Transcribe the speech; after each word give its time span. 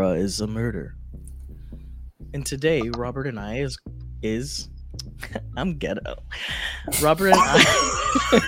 is 0.00 0.40
a 0.40 0.46
murder. 0.46 0.94
And 2.34 2.44
today, 2.44 2.82
Robert 2.96 3.26
and 3.26 3.38
I 3.38 3.58
is 3.58 3.78
is 4.22 4.68
I'm 5.56 5.78
ghetto. 5.78 6.16
Robert 7.02 7.28
and 7.28 7.36
I 7.38 8.40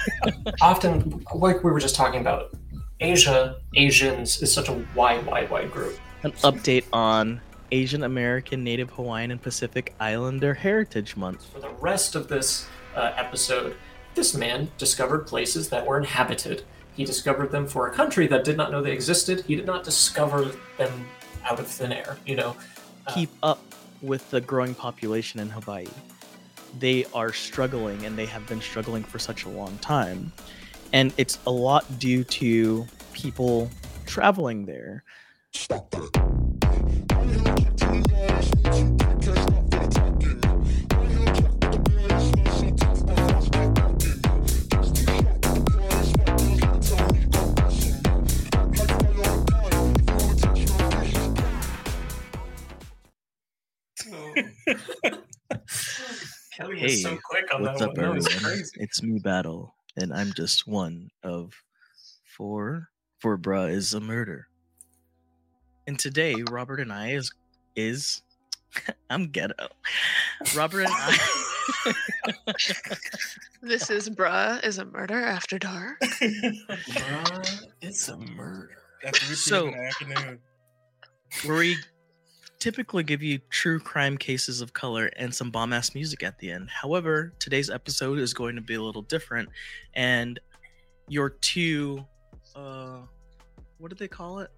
Often, 0.60 1.24
like 1.34 1.62
we 1.64 1.70
were 1.70 1.80
just 1.80 1.94
talking 1.94 2.20
about, 2.20 2.54
Asia, 3.00 3.56
Asians 3.74 4.42
is 4.42 4.52
such 4.52 4.68
a 4.68 4.84
wide, 4.94 5.24
wide, 5.26 5.50
wide 5.50 5.70
group. 5.70 5.98
an 6.22 6.32
update 6.32 6.84
on 6.92 7.40
Asian 7.72 8.02
American, 8.02 8.62
Native 8.62 8.90
Hawaiian, 8.90 9.30
and 9.30 9.40
Pacific 9.40 9.94
Islander 10.00 10.54
Heritage 10.54 11.16
Month. 11.16 11.46
For 11.52 11.60
the 11.60 11.70
rest 11.80 12.14
of 12.14 12.28
this 12.28 12.68
uh, 12.94 13.12
episode, 13.16 13.76
this 14.14 14.34
man 14.34 14.70
discovered 14.76 15.26
places 15.26 15.68
that 15.70 15.86
were 15.86 15.98
inhabited. 15.98 16.64
He 16.94 17.04
discovered 17.04 17.50
them 17.50 17.66
for 17.66 17.86
a 17.88 17.92
country 17.92 18.26
that 18.26 18.44
did 18.44 18.56
not 18.56 18.70
know 18.70 18.82
they 18.82 18.92
existed. 18.92 19.44
He 19.46 19.56
did 19.56 19.66
not 19.66 19.84
discover 19.84 20.50
them 20.76 21.06
out 21.44 21.58
of 21.60 21.66
thin 21.66 21.92
air. 21.92 22.16
You 22.26 22.36
know, 22.36 22.56
Uh, 23.06 23.14
Keep 23.14 23.30
up 23.42 23.60
with 24.02 24.28
the 24.30 24.40
growing 24.40 24.74
population 24.74 25.40
in 25.40 25.48
Hawaii. 25.50 25.88
They 26.78 27.04
are 27.14 27.32
struggling 27.32 28.04
and 28.06 28.16
they 28.16 28.26
have 28.26 28.46
been 28.46 28.60
struggling 28.60 29.02
for 29.02 29.18
such 29.18 29.44
a 29.44 29.48
long 29.48 29.76
time. 29.78 30.32
And 30.92 31.12
it's 31.16 31.38
a 31.46 31.50
lot 31.50 31.84
due 31.98 32.24
to 32.24 32.86
people 33.12 33.70
traveling 34.06 34.66
there. 34.66 35.04
Kelly 56.56 56.78
Hey, 56.78 56.84
was 56.86 57.02
so 57.02 57.18
quick 57.24 57.52
on 57.54 57.62
What's 57.62 57.80
that 57.80 57.90
up, 57.90 57.96
one. 57.96 58.06
That 58.06 58.14
was 58.14 58.26
everyone? 58.26 58.44
crazy. 58.56 58.70
It's 58.76 59.02
me, 59.02 59.18
Battle, 59.18 59.74
and 59.96 60.12
I'm 60.12 60.32
just 60.34 60.66
one 60.66 61.10
of 61.22 61.52
four. 62.36 62.88
For 63.18 63.36
bra 63.36 63.64
is 63.64 63.92
a 63.92 64.00
murder. 64.00 64.48
And 65.86 65.98
today, 65.98 66.36
Robert 66.50 66.80
and 66.80 66.90
I 66.92 67.10
is 67.12 67.30
is 67.76 68.22
I'm 69.10 69.28
ghetto. 69.28 69.68
Robert 70.56 70.82
and 70.86 70.92
I 70.92 71.18
This 73.62 73.90
is 73.90 74.08
Bruh 74.08 74.64
is 74.64 74.78
a 74.78 74.86
Murder 74.86 75.20
After 75.22 75.58
Dark. 75.58 76.00
Bruh, 76.00 77.62
it's 77.82 78.08
a 78.08 78.16
murder. 78.16 78.70
That's 79.02 79.18
3 79.18 79.34
So- 79.36 79.66
p.m. 79.70 79.74
in 79.74 79.80
the 79.80 79.86
afternoon. 80.14 80.38
where 81.44 81.58
we 81.58 81.76
typically 82.60 83.02
give 83.02 83.22
you 83.22 83.38
true 83.48 83.80
crime 83.80 84.16
cases 84.16 84.60
of 84.60 84.72
color 84.74 85.10
and 85.16 85.34
some 85.34 85.50
bomb 85.50 85.72
ass 85.72 85.94
music 85.94 86.22
at 86.22 86.38
the 86.38 86.50
end. 86.52 86.68
However, 86.70 87.32
today's 87.40 87.70
episode 87.70 88.18
is 88.18 88.32
going 88.34 88.54
to 88.54 88.60
be 88.62 88.74
a 88.74 88.82
little 88.82 89.02
different, 89.02 89.48
and 89.94 90.38
your 91.08 91.30
two, 91.30 92.04
uh, 92.54 92.98
what 93.78 93.88
do 93.90 93.96
they 93.96 94.06
call 94.08 94.38
it? 94.40 94.50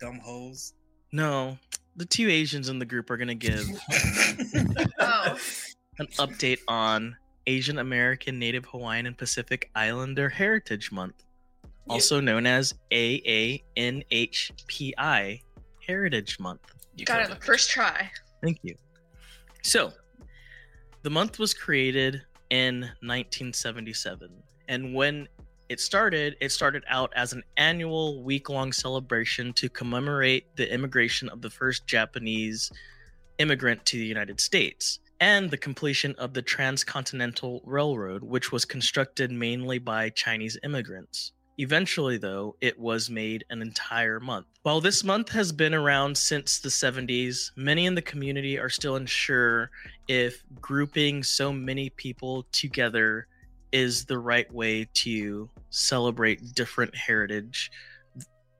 Dumb 0.00 0.18
hoes. 0.18 0.72
No, 1.12 1.56
the 1.94 2.04
two 2.04 2.28
Asians 2.28 2.68
in 2.68 2.80
the 2.80 2.84
group 2.84 3.08
are 3.10 3.16
going 3.16 3.28
to 3.28 3.34
give 3.34 3.64
Oh, 4.98 5.38
an 5.98 6.06
update 6.18 6.58
on 6.66 7.16
Asian 7.46 7.78
American, 7.78 8.38
Native 8.38 8.64
Hawaiian, 8.64 9.06
and 9.06 9.16
Pacific 9.16 9.70
Islander 9.76 10.28
Heritage 10.28 10.90
Month, 10.90 11.22
also 11.88 12.20
known 12.20 12.46
as 12.46 12.74
AANHPI 12.90 13.62
Heritage 15.86 16.38
Month. 16.38 16.60
You 16.96 17.04
got 17.04 17.22
it 17.22 17.28
the 17.28 17.44
first 17.44 17.70
try. 17.70 18.10
Thank 18.42 18.58
you. 18.62 18.74
So, 19.62 19.92
the 21.02 21.10
month 21.10 21.38
was 21.38 21.54
created 21.54 22.22
in 22.50 22.80
1977, 23.00 24.30
and 24.68 24.94
when 24.94 25.28
it 25.68 25.80
started, 25.80 26.36
it 26.40 26.52
started 26.52 26.84
out 26.88 27.12
as 27.16 27.32
an 27.32 27.42
annual 27.56 28.22
week 28.22 28.50
long 28.50 28.72
celebration 28.72 29.52
to 29.54 29.68
commemorate 29.68 30.54
the 30.56 30.72
immigration 30.72 31.28
of 31.30 31.40
the 31.40 31.50
first 31.50 31.86
Japanese 31.86 32.70
immigrant 33.38 33.84
to 33.86 33.96
the 33.96 34.04
United 34.04 34.40
States 34.40 35.00
and 35.20 35.50
the 35.50 35.56
completion 35.56 36.14
of 36.18 36.34
the 36.34 36.42
Transcontinental 36.42 37.62
Railroad, 37.64 38.22
which 38.22 38.52
was 38.52 38.64
constructed 38.64 39.30
mainly 39.30 39.78
by 39.78 40.10
Chinese 40.10 40.58
immigrants. 40.62 41.32
Eventually, 41.58 42.16
though, 42.18 42.56
it 42.60 42.78
was 42.78 43.08
made 43.08 43.44
an 43.50 43.62
entire 43.62 44.18
month. 44.18 44.46
While 44.62 44.80
this 44.80 45.04
month 45.04 45.28
has 45.30 45.52
been 45.52 45.74
around 45.74 46.16
since 46.16 46.58
the 46.58 46.68
70s, 46.68 47.52
many 47.56 47.86
in 47.86 47.94
the 47.94 48.02
community 48.02 48.58
are 48.58 48.68
still 48.68 48.96
unsure 48.96 49.70
if 50.08 50.42
grouping 50.60 51.22
so 51.22 51.52
many 51.52 51.90
people 51.90 52.46
together 52.50 53.28
is 53.72 54.04
the 54.04 54.18
right 54.18 54.52
way 54.52 54.88
to 54.94 55.50
celebrate 55.70 56.54
different 56.54 56.94
heritage 56.94 57.72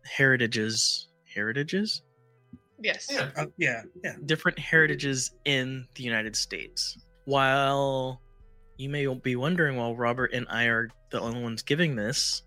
heritages 0.05 1.09
heritages 1.33 2.03
Yes. 2.85 3.09
Yeah. 3.11 3.31
Uh, 3.37 3.47
yeah, 3.57 3.83
yeah. 4.03 4.15
different 4.27 4.59
heritages 4.59 5.33
in 5.45 5.87
the 5.95 6.03
United 6.03 6.37
States. 6.37 6.99
While 7.25 8.21
you 8.77 8.89
may 8.89 9.07
be 9.07 9.37
wondering, 9.37 9.77
while 9.77 9.97
Robert 9.97 10.33
and 10.33 10.47
I 10.51 10.65
are 10.65 10.91
the 11.11 11.21
only 11.21 11.43
ones 11.43 11.63
giving 11.63 11.97
this, 11.97 12.43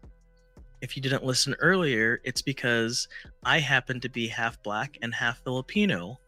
if 0.81 0.95
you 0.95 1.01
didn't 1.01 1.23
listen 1.23 1.55
earlier, 1.59 2.21
it's 2.23 2.41
because 2.41 3.07
I 3.43 3.59
happen 3.59 3.99
to 4.01 4.09
be 4.09 4.27
half 4.27 4.61
black 4.63 4.97
and 5.01 5.13
half 5.13 5.43
Filipino. 5.43 6.19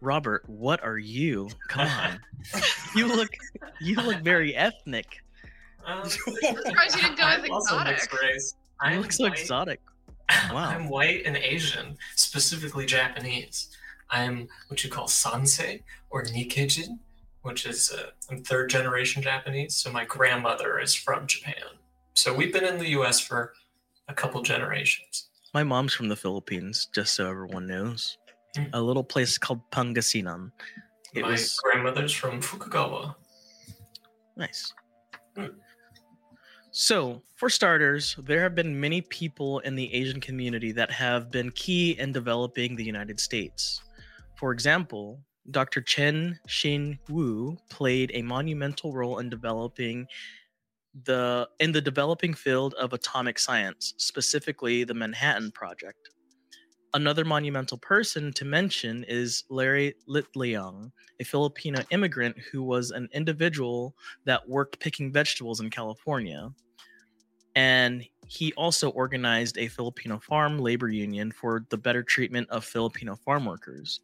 Robert, 0.00 0.44
what 0.48 0.82
are 0.82 0.98
you? 0.98 1.48
Come 1.68 1.86
on. 1.86 2.20
you 2.96 3.06
look 3.06 3.30
you 3.80 3.96
look 3.96 4.20
very 4.22 4.54
ethnic. 4.54 5.06
Um, 5.86 6.04
surprised 6.08 6.96
you 6.96 7.02
didn't 7.02 7.18
go 7.18 7.24
I'm 7.24 7.42
with 7.42 7.50
also 7.50 7.78
exotic. 7.78 8.10
You 8.10 8.40
I'm 8.80 9.00
look 9.00 9.12
so 9.12 9.24
white. 9.24 9.38
exotic. 9.38 9.80
Wow. 10.50 10.70
I'm 10.70 10.88
white 10.88 11.26
and 11.26 11.36
Asian, 11.36 11.98
specifically 12.16 12.86
Japanese. 12.86 13.68
I'm 14.08 14.48
what 14.68 14.82
you 14.82 14.88
call 14.88 15.06
sansei 15.06 15.82
or 16.08 16.24
Nikkeijin, 16.24 16.98
which 17.42 17.66
is 17.66 17.92
uh, 17.92 18.06
I'm 18.30 18.42
third 18.42 18.70
generation 18.70 19.22
Japanese. 19.22 19.74
So 19.74 19.92
my 19.92 20.06
grandmother 20.06 20.80
is 20.80 20.94
from 20.94 21.26
Japan. 21.26 21.76
So 22.14 22.32
we've 22.32 22.52
been 22.52 22.64
in 22.64 22.78
the 22.78 22.90
U.S. 22.90 23.18
for 23.18 23.52
a 24.08 24.14
couple 24.14 24.40
generations. 24.42 25.30
My 25.52 25.64
mom's 25.64 25.94
from 25.94 26.08
the 26.08 26.16
Philippines, 26.16 26.88
just 26.94 27.14
so 27.14 27.28
everyone 27.28 27.66
knows. 27.66 28.18
Mm. 28.56 28.70
A 28.72 28.80
little 28.80 29.02
place 29.02 29.36
called 29.36 29.60
Pangasinan. 29.72 30.52
It 31.14 31.22
my 31.22 31.32
was 31.32 31.58
grandmother's 31.62 32.12
from 32.12 32.40
Fukugawa. 32.40 33.16
Nice. 34.36 34.72
Hmm. 35.36 35.46
So, 36.70 37.22
for 37.36 37.48
starters, 37.48 38.16
there 38.24 38.42
have 38.42 38.54
been 38.54 38.80
many 38.80 39.00
people 39.00 39.60
in 39.60 39.76
the 39.76 39.92
Asian 39.92 40.20
community 40.20 40.72
that 40.72 40.90
have 40.90 41.30
been 41.30 41.50
key 41.52 41.92
in 41.98 42.10
developing 42.10 42.74
the 42.74 42.84
United 42.84 43.20
States. 43.20 43.80
For 44.36 44.52
example, 44.52 45.20
Dr. 45.50 45.80
Chen 45.82 46.38
Xin 46.48 46.98
Wu 47.08 47.56
played 47.70 48.10
a 48.14 48.22
monumental 48.22 48.92
role 48.92 49.18
in 49.18 49.28
developing 49.28 50.06
the 51.04 51.48
in 51.58 51.72
the 51.72 51.80
developing 51.80 52.34
field 52.34 52.74
of 52.74 52.92
atomic 52.92 53.38
science, 53.38 53.94
specifically 53.96 54.84
the 54.84 54.94
Manhattan 54.94 55.50
Project. 55.50 56.10
Another 56.94 57.24
monumental 57.24 57.78
person 57.78 58.32
to 58.34 58.44
mention 58.44 59.04
is 59.08 59.42
Larry 59.50 59.94
Itliong, 60.08 60.92
a 61.18 61.24
Filipino 61.24 61.82
immigrant 61.90 62.36
who 62.52 62.62
was 62.62 62.92
an 62.92 63.08
individual 63.12 63.96
that 64.26 64.48
worked 64.48 64.78
picking 64.78 65.12
vegetables 65.12 65.60
in 65.60 65.70
California. 65.70 66.50
And 67.56 68.04
he 68.26 68.52
also 68.52 68.90
organized 68.90 69.58
a 69.58 69.66
Filipino 69.66 70.20
farm 70.20 70.58
labor 70.58 70.88
union 70.88 71.32
for 71.32 71.66
the 71.70 71.76
better 71.76 72.04
treatment 72.04 72.48
of 72.50 72.64
Filipino 72.64 73.16
farm 73.16 73.44
workers. 73.44 74.00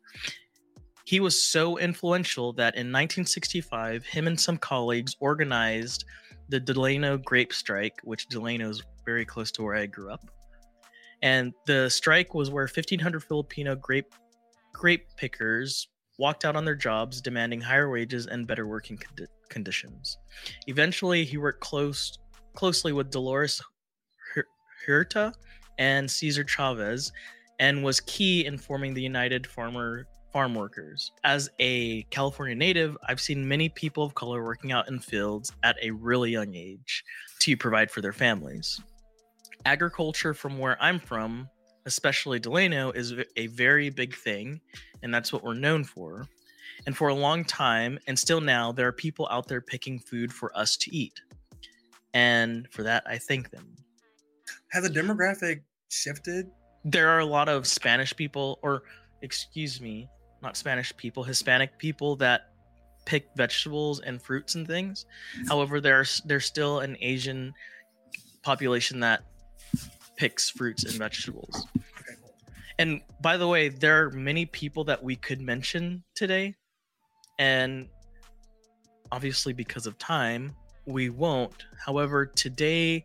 He 1.04 1.20
was 1.20 1.42
so 1.42 1.78
influential 1.78 2.52
that 2.54 2.74
in 2.74 2.92
1965, 2.92 4.04
him 4.04 4.26
and 4.26 4.38
some 4.38 4.58
colleagues 4.58 5.16
organized 5.20 6.04
the 6.50 6.60
Delano 6.60 7.16
Grape 7.16 7.52
Strike, 7.52 8.00
which 8.02 8.26
Delano 8.26 8.68
is 8.68 8.82
very 9.04 9.24
close 9.24 9.50
to 9.52 9.62
where 9.62 9.76
I 9.76 9.86
grew 9.86 10.10
up. 10.12 10.28
And 11.22 11.52
the 11.66 11.88
strike 11.88 12.34
was 12.34 12.50
where 12.50 12.64
1,500 12.64 13.20
Filipino 13.22 13.76
grape 13.76 14.14
grape 14.72 15.06
pickers 15.16 15.88
walked 16.18 16.44
out 16.44 16.56
on 16.56 16.64
their 16.64 16.74
jobs, 16.74 17.20
demanding 17.20 17.60
higher 17.60 17.90
wages 17.90 18.26
and 18.26 18.46
better 18.46 18.66
working 18.66 18.98
condi- 18.98 19.26
conditions. 19.48 20.18
Eventually, 20.66 21.24
he 21.24 21.38
worked 21.38 21.60
close 21.60 22.18
closely 22.54 22.92
with 22.92 23.10
Dolores 23.10 23.62
Hu- 24.34 24.42
Huerta 24.86 25.32
and 25.78 26.10
Cesar 26.10 26.44
Chavez, 26.44 27.12
and 27.58 27.84
was 27.84 28.00
key 28.00 28.44
in 28.44 28.58
forming 28.58 28.92
the 28.92 29.02
United 29.02 29.46
Farmer 29.46 30.06
Farm 30.32 30.54
Workers. 30.54 31.12
As 31.24 31.50
a 31.58 32.02
California 32.04 32.54
native, 32.54 32.96
I've 33.08 33.20
seen 33.20 33.46
many 33.46 33.68
people 33.68 34.04
of 34.04 34.14
color 34.14 34.44
working 34.44 34.72
out 34.72 34.88
in 34.88 34.98
fields 34.98 35.52
at 35.62 35.76
a 35.82 35.90
really 35.90 36.30
young 36.30 36.54
age 36.54 37.04
to 37.40 37.56
provide 37.56 37.90
for 37.90 38.00
their 38.00 38.12
families. 38.12 38.80
Agriculture, 39.66 40.34
from 40.34 40.58
where 40.58 40.80
I'm 40.80 40.98
from, 40.98 41.48
especially 41.86 42.38
Delano, 42.38 42.92
is 42.92 43.14
a 43.36 43.48
very 43.48 43.90
big 43.90 44.14
thing, 44.14 44.60
and 45.02 45.12
that's 45.12 45.32
what 45.32 45.42
we're 45.42 45.54
known 45.54 45.84
for. 45.84 46.26
And 46.86 46.96
for 46.96 47.08
a 47.08 47.14
long 47.14 47.44
time, 47.44 47.98
and 48.06 48.18
still 48.18 48.40
now, 48.40 48.72
there 48.72 48.86
are 48.86 48.92
people 48.92 49.28
out 49.30 49.48
there 49.48 49.60
picking 49.60 49.98
food 49.98 50.32
for 50.32 50.56
us 50.56 50.76
to 50.78 50.94
eat. 50.94 51.20
And 52.14 52.68
for 52.70 52.82
that, 52.84 53.02
I 53.06 53.18
thank 53.18 53.50
them. 53.50 53.76
Has 54.72 54.84
the 54.84 54.90
demographic 54.90 55.60
shifted? 55.90 56.46
There 56.84 57.08
are 57.08 57.18
a 57.18 57.26
lot 57.26 57.48
of 57.48 57.66
Spanish 57.66 58.16
people, 58.16 58.58
or 58.62 58.82
excuse 59.22 59.80
me, 59.80 60.08
not 60.42 60.56
Spanish 60.56 60.96
people, 60.96 61.22
Hispanic 61.22 61.78
people 61.78 62.16
that 62.16 62.50
pick 63.04 63.28
vegetables 63.36 64.00
and 64.00 64.20
fruits 64.20 64.54
and 64.54 64.66
things. 64.66 65.06
However, 65.48 65.80
there's 65.80 66.22
there's 66.24 66.46
still 66.46 66.80
an 66.80 66.96
Asian 67.00 67.52
population 68.42 69.00
that 69.00 69.22
picks 70.16 70.50
fruits 70.50 70.84
and 70.84 70.94
vegetables. 70.94 71.66
And 72.78 73.00
by 73.20 73.36
the 73.36 73.46
way, 73.46 73.68
there 73.68 74.06
are 74.06 74.10
many 74.10 74.46
people 74.46 74.84
that 74.84 75.02
we 75.02 75.16
could 75.16 75.40
mention 75.40 76.02
today. 76.14 76.54
And 77.38 77.88
obviously, 79.12 79.52
because 79.52 79.86
of 79.86 79.98
time, 79.98 80.54
we 80.86 81.10
won't. 81.10 81.64
However, 81.84 82.26
today, 82.26 83.04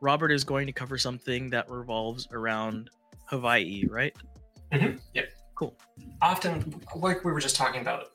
Robert 0.00 0.30
is 0.30 0.44
going 0.44 0.66
to 0.66 0.72
cover 0.72 0.98
something 0.98 1.50
that 1.50 1.68
revolves 1.70 2.28
around 2.32 2.90
Hawaii, 3.24 3.86
right? 3.88 4.14
Mm-hmm. 4.72 4.98
Often 6.22 6.82
like 6.94 7.24
we 7.24 7.32
were 7.32 7.40
just 7.40 7.56
talking 7.56 7.80
about 7.80 8.12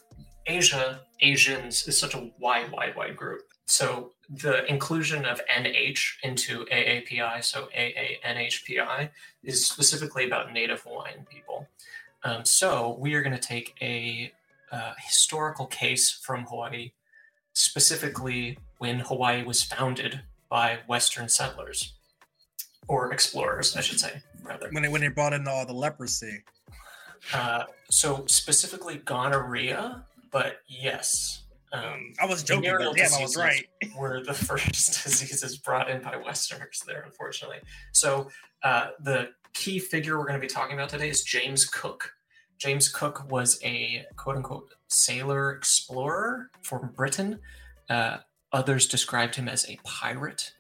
asia 0.48 1.02
asians 1.22 1.88
is 1.88 1.98
such 1.98 2.16
a 2.16 2.32
wide 2.40 2.72
wide 2.72 2.96
wide 2.96 3.16
group. 3.18 3.42
So 3.66 4.12
the 4.30 4.66
inclusion 4.66 5.26
of 5.26 5.42
nh 5.60 6.18
into 6.24 6.66
aapi 6.66 7.44
so 7.44 7.68
aanhpi 7.78 9.10
is 9.44 9.66
specifically 9.66 10.26
about 10.26 10.54
native 10.54 10.82
hawaiian 10.82 11.26
people. 11.30 11.68
Um, 12.24 12.46
so 12.46 12.96
we 13.00 13.14
are 13.16 13.24
going 13.24 13.36
to 13.36 13.48
take 13.56 13.76
a 13.82 14.32
uh, 14.72 14.94
historical 14.98 15.66
case 15.66 16.12
from 16.12 16.46
hawaii 16.46 16.92
specifically 17.54 18.58
when 18.78 19.00
hawaii 19.00 19.44
was 19.44 19.64
founded 19.64 20.22
by 20.50 20.80
western 20.88 21.28
settlers 21.28 21.94
or 22.88 23.12
explorers 23.12 23.76
i 23.76 23.82
should 23.82 24.00
say 24.00 24.22
rather. 24.44 24.70
When 24.72 24.84
they 24.84 24.90
when 24.90 25.02
they 25.02 25.10
brought 25.10 25.34
in 25.34 25.48
all 25.48 25.66
the 25.66 25.74
leprosy. 25.74 26.44
Uh, 27.34 27.64
so 27.90 28.26
specifically 28.28 28.98
gonorrhea, 28.98 30.04
but 30.32 30.58
yes, 30.68 31.42
um, 31.74 31.84
Um, 31.84 32.14
I 32.20 32.26
was 32.26 32.44
joking, 32.44 32.72
but 32.78 32.96
damn, 32.96 33.14
I 33.14 33.22
was 33.22 33.38
right. 33.38 33.66
were 33.98 34.22
the 34.24 34.34
first 34.34 35.04
diseases 35.04 35.58
brought 35.58 35.90
in 35.90 36.02
by 36.02 36.18
Westerners 36.18 36.84
there, 36.86 37.04
unfortunately. 37.04 37.60
So 37.94 38.30
uh, 38.64 38.88
the 39.00 39.30
key 39.54 39.80
figure 39.80 40.18
we're 40.18 40.26
going 40.26 40.40
to 40.40 40.46
be 40.46 40.52
talking 40.52 40.74
about 40.74 40.90
today 40.90 41.10
is 41.10 41.24
James 41.24 41.66
Cook. 41.66 42.12
James 42.58 42.90
Cook 42.90 43.30
was 43.32 43.60
a 43.64 44.06
quote 44.18 44.38
unquote 44.38 44.74
sailor 44.88 45.52
explorer 45.54 46.50
from 46.62 46.92
Britain. 46.96 47.40
Uh, 47.90 48.18
others 48.52 48.88
described 48.88 49.36
him 49.36 49.48
as 49.48 49.68
a 49.70 49.80
pirate. 49.84 50.54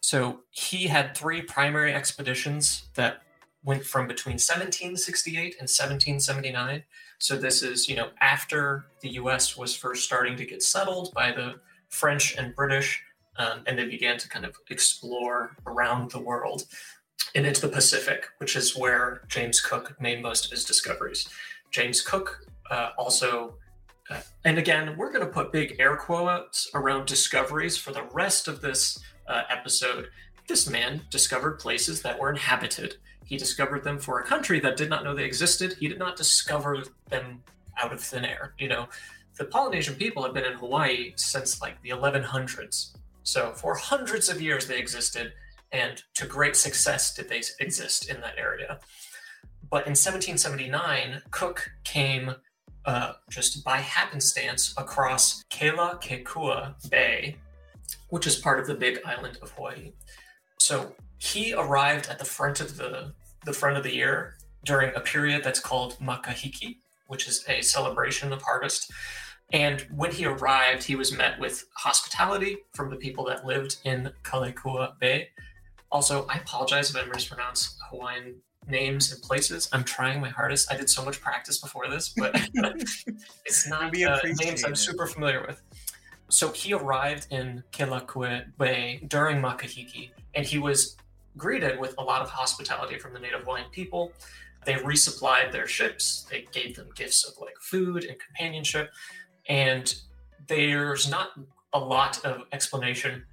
So 0.00 0.40
he 0.50 0.86
had 0.86 1.16
three 1.16 1.42
primary 1.42 1.92
expeditions 1.92 2.88
that 2.94 3.22
went 3.68 3.84
from 3.84 4.08
between 4.08 4.36
1768 4.36 5.36
and 5.60 5.68
1779. 5.68 6.82
So 7.18 7.36
this 7.36 7.62
is, 7.62 7.86
you 7.86 7.96
know, 7.96 8.08
after 8.18 8.86
the 9.02 9.10
U.S. 9.20 9.58
was 9.58 9.76
first 9.76 10.04
starting 10.04 10.36
to 10.38 10.46
get 10.46 10.62
settled 10.62 11.12
by 11.12 11.32
the 11.32 11.56
French 11.90 12.34
and 12.38 12.56
British, 12.56 13.02
um, 13.36 13.60
and 13.66 13.78
they 13.78 13.84
began 13.84 14.16
to 14.16 14.28
kind 14.28 14.46
of 14.46 14.56
explore 14.70 15.54
around 15.66 16.10
the 16.10 16.18
world 16.18 16.64
and 17.34 17.44
into 17.44 17.60
the 17.60 17.68
Pacific, 17.68 18.24
which 18.38 18.56
is 18.56 18.74
where 18.74 19.20
James 19.28 19.60
Cook 19.60 20.00
made 20.00 20.22
most 20.22 20.46
of 20.46 20.50
his 20.50 20.64
discoveries. 20.64 21.28
James 21.70 22.00
Cook 22.00 22.40
uh, 22.70 22.92
also, 22.96 23.58
uh, 24.10 24.20
and 24.46 24.56
again, 24.56 24.96
we're 24.96 25.12
going 25.12 25.26
to 25.26 25.30
put 25.30 25.52
big 25.52 25.76
air 25.78 25.94
quotes 25.94 26.70
around 26.72 27.04
discoveries 27.04 27.76
for 27.76 27.92
the 27.92 28.04
rest 28.14 28.48
of 28.48 28.62
this 28.62 28.98
uh, 29.26 29.42
episode. 29.50 30.08
This 30.48 30.70
man 30.70 31.02
discovered 31.10 31.58
places 31.58 32.00
that 32.00 32.18
were 32.18 32.30
inhabited. 32.30 32.96
He 33.28 33.36
discovered 33.36 33.84
them 33.84 33.98
for 33.98 34.20
a 34.20 34.24
country 34.24 34.58
that 34.60 34.78
did 34.78 34.88
not 34.88 35.04
know 35.04 35.14
they 35.14 35.24
existed. 35.24 35.74
He 35.78 35.86
did 35.86 35.98
not 35.98 36.16
discover 36.16 36.82
them 37.10 37.42
out 37.78 37.92
of 37.92 38.00
thin 38.00 38.24
air. 38.24 38.54
You 38.58 38.68
know, 38.68 38.88
the 39.36 39.44
Polynesian 39.44 39.96
people 39.96 40.22
have 40.22 40.32
been 40.32 40.46
in 40.46 40.54
Hawaii 40.54 41.12
since 41.16 41.60
like 41.60 41.80
the 41.82 41.90
1100s. 41.90 42.96
So 43.24 43.52
for 43.52 43.74
hundreds 43.74 44.30
of 44.30 44.40
years 44.40 44.66
they 44.66 44.78
existed, 44.78 45.34
and 45.72 46.02
to 46.14 46.26
great 46.26 46.56
success 46.56 47.14
did 47.14 47.28
they 47.28 47.42
exist 47.60 48.08
in 48.08 48.18
that 48.22 48.38
area. 48.38 48.80
But 49.70 49.86
in 49.86 49.92
1779, 49.92 51.20
Cook 51.30 51.70
came 51.84 52.34
uh, 52.86 53.12
just 53.28 53.62
by 53.62 53.76
happenstance 53.76 54.72
across 54.78 55.44
Kealakekua 55.50 56.88
Bay, 56.88 57.36
which 58.08 58.26
is 58.26 58.36
part 58.36 58.58
of 58.58 58.66
the 58.66 58.74
Big 58.74 59.00
Island 59.04 59.36
of 59.42 59.50
Hawaii. 59.50 59.92
So 60.58 60.94
he 61.18 61.52
arrived 61.54 62.08
at 62.08 62.18
the 62.18 62.24
front 62.24 62.60
of 62.60 62.76
the 62.76 63.12
the 63.44 63.52
front 63.52 63.76
of 63.76 63.82
the 63.82 63.94
year 63.94 64.36
during 64.64 64.94
a 64.94 65.00
period 65.00 65.42
that's 65.44 65.60
called 65.60 65.96
Makahiki, 66.00 66.78
which 67.06 67.28
is 67.28 67.44
a 67.48 67.62
celebration 67.62 68.32
of 68.32 68.42
harvest. 68.42 68.90
And 69.52 69.80
when 69.94 70.12
he 70.12 70.26
arrived, 70.26 70.82
he 70.82 70.96
was 70.96 71.16
met 71.16 71.38
with 71.38 71.64
hospitality 71.74 72.58
from 72.74 72.90
the 72.90 72.96
people 72.96 73.24
that 73.26 73.46
lived 73.46 73.78
in 73.84 74.10
Kealakekua 74.24 74.98
Bay. 74.98 75.30
Also, 75.90 76.26
I 76.26 76.36
apologize 76.36 76.90
if 76.90 76.96
I 76.96 77.06
mispronounce 77.06 77.78
Hawaiian 77.90 78.34
names 78.66 79.12
and 79.12 79.22
places. 79.22 79.68
I'm 79.72 79.84
trying 79.84 80.20
my 80.20 80.28
hardest. 80.28 80.70
I 80.70 80.76
did 80.76 80.90
so 80.90 81.02
much 81.02 81.20
practice 81.20 81.58
before 81.58 81.88
this, 81.88 82.10
but 82.10 82.34
it's 83.46 83.66
not 83.66 83.98
uh, 83.98 84.20
names 84.24 84.64
I'm 84.64 84.76
super 84.76 85.06
familiar 85.06 85.42
with. 85.46 85.62
So 86.28 86.52
he 86.52 86.74
arrived 86.74 87.28
in 87.30 87.64
Kealakekua 87.72 88.58
Bay 88.58 89.02
during 89.08 89.40
Makahiki, 89.40 90.10
and 90.34 90.44
he 90.44 90.58
was 90.58 90.96
greeted 91.38 91.78
with 91.78 91.94
a 91.98 92.02
lot 92.02 92.20
of 92.20 92.28
hospitality 92.28 92.98
from 92.98 93.14
the 93.14 93.20
native 93.20 93.42
Hawaiian 93.42 93.70
people. 93.70 94.12
They 94.66 94.74
resupplied 94.74 95.52
their 95.52 95.66
ships. 95.66 96.26
They 96.30 96.46
gave 96.52 96.76
them 96.76 96.88
gifts 96.94 97.24
of 97.24 97.34
like 97.40 97.56
food 97.60 98.04
and 98.04 98.18
companionship, 98.18 98.90
and 99.48 99.94
there's 100.46 101.08
not 101.08 101.30
a 101.72 101.78
lot 101.78 102.24
of 102.24 102.42
explanation 102.52 103.24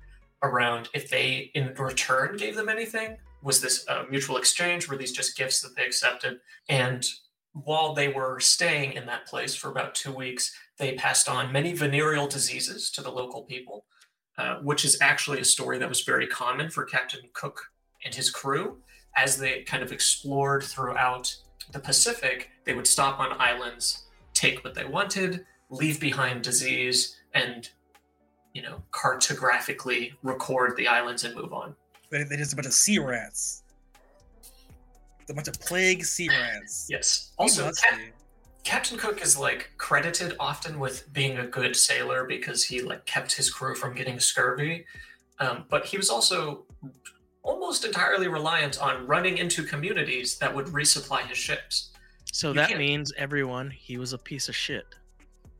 around 0.43 0.89
if 0.93 1.09
they 1.09 1.51
in 1.55 1.73
return 1.75 2.37
gave 2.37 2.55
them 2.55 2.69
anything. 2.69 3.17
Was 3.41 3.61
this 3.61 3.85
a 3.87 4.05
mutual 4.09 4.37
exchange? 4.37 4.87
Were 4.87 4.97
these 4.97 5.11
just 5.11 5.37
gifts 5.37 5.61
that 5.61 5.75
they 5.75 5.85
accepted? 5.85 6.39
And 6.69 7.07
while 7.53 7.93
they 7.93 8.09
were 8.09 8.39
staying 8.39 8.93
in 8.93 9.05
that 9.05 9.25
place 9.27 9.55
for 9.55 9.69
about 9.69 9.95
two 9.95 10.11
weeks, 10.11 10.53
they 10.77 10.93
passed 10.93 11.29
on 11.29 11.53
many 11.53 11.73
venereal 11.73 12.27
diseases 12.27 12.89
to 12.91 13.01
the 13.01 13.11
local 13.11 13.43
people, 13.43 13.85
uh, 14.37 14.55
which 14.57 14.83
is 14.83 14.99
actually 15.01 15.39
a 15.39 15.45
story 15.45 15.77
that 15.79 15.89
was 15.89 16.01
very 16.01 16.27
common 16.27 16.69
for 16.69 16.83
Captain 16.83 17.21
Cook 17.33 17.61
and 18.05 18.13
his 18.15 18.29
crew. 18.29 18.77
As 19.17 19.37
they 19.37 19.63
kind 19.63 19.83
of 19.83 19.91
explored 19.91 20.63
throughout 20.63 21.35
the 21.71 21.79
Pacific, 21.79 22.51
they 22.63 22.73
would 22.73 22.87
stop 22.87 23.19
on 23.19 23.39
islands, 23.39 24.05
take 24.33 24.63
what 24.63 24.75
they 24.75 24.85
wanted, 24.85 25.45
leave 25.69 25.99
behind 25.99 26.43
disease, 26.43 27.17
and 27.33 27.69
you 28.53 28.61
know, 28.61 28.81
cartographically 28.91 30.13
record 30.23 30.77
the 30.77 30.87
islands 30.87 31.25
and 31.25 31.35
move 31.35 31.51
on. 31.53 31.75
They, 32.09 32.23
they 32.23 32.37
just 32.37 32.53
a 32.53 32.55
bunch 32.55 32.67
of 32.67 32.73
sea 32.73 32.99
rats. 32.99 33.63
A 35.29 35.33
bunch 35.33 35.47
of 35.47 35.59
plague 35.59 36.05
sea 36.05 36.29
rats. 36.29 36.87
Yes. 36.89 37.33
Also, 37.37 37.69
Cap- 37.71 37.99
Captain 38.63 38.97
Cook 38.97 39.21
is 39.21 39.37
like 39.37 39.71
credited 39.77 40.35
often 40.39 40.79
with 40.79 41.11
being 41.11 41.37
a 41.37 41.45
good 41.45 41.75
sailor 41.75 42.25
because 42.25 42.63
he 42.63 42.81
like 42.81 43.05
kept 43.05 43.33
his 43.33 43.49
crew 43.49 43.75
from 43.75 43.93
getting 43.93 44.19
scurvy. 44.19 44.85
Um, 45.39 45.65
but 45.69 45.85
he 45.85 45.97
was 45.97 46.09
also 46.09 46.65
almost 47.45 47.85
entirely 47.85 48.27
reliant 48.27 48.81
on 48.81 49.05
running 49.07 49.37
into 49.37 49.63
communities 49.63 50.37
that 50.39 50.53
would 50.53 50.65
resupply 50.67 51.21
his 51.21 51.37
ships. 51.37 51.91
So 52.33 52.49
You 52.49 52.55
that 52.55 52.67
can't- 52.69 52.79
means 52.79 53.13
everyone 53.17 53.69
he 53.71 53.97
was 53.97 54.11
a 54.13 54.17
piece 54.17 54.49
of 54.49 54.55
shit. 54.55 54.85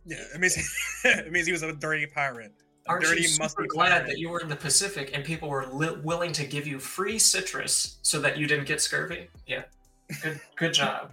Yeah, 0.06 0.18
it 0.34 0.39
means 0.39 0.58
it 1.06 1.32
means 1.32 1.46
he 1.48 1.54
was 1.54 1.63
a 1.63 1.72
dirty 1.74 2.06
pirate. 2.08 2.51
A 2.88 2.92
Aren't 2.92 3.06
dirty, 3.06 3.22
you 3.24 3.27
super 3.27 3.44
musty 3.44 3.68
glad 3.68 3.89
pirate. 3.92 4.08
that 4.08 4.18
you 4.20 4.30
were 4.30 4.39
in 4.42 4.50
the 4.50 4.56
Pacific 4.56 5.12
and 5.13 5.24
people 5.24 5.50
were 5.50 5.65
li- 5.68 5.98
willing 6.04 6.32
to 6.34 6.46
give 6.46 6.68
you 6.68 6.77
free 6.80 7.18
citrus 7.18 7.98
so 8.04 8.20
that 8.22 8.38
you 8.38 8.46
didn't 8.48 8.65
get 8.65 8.82
scurvy? 8.82 9.30
Yeah, 9.48 9.63
good, 10.22 10.39
good 10.56 10.74
job. 10.74 11.12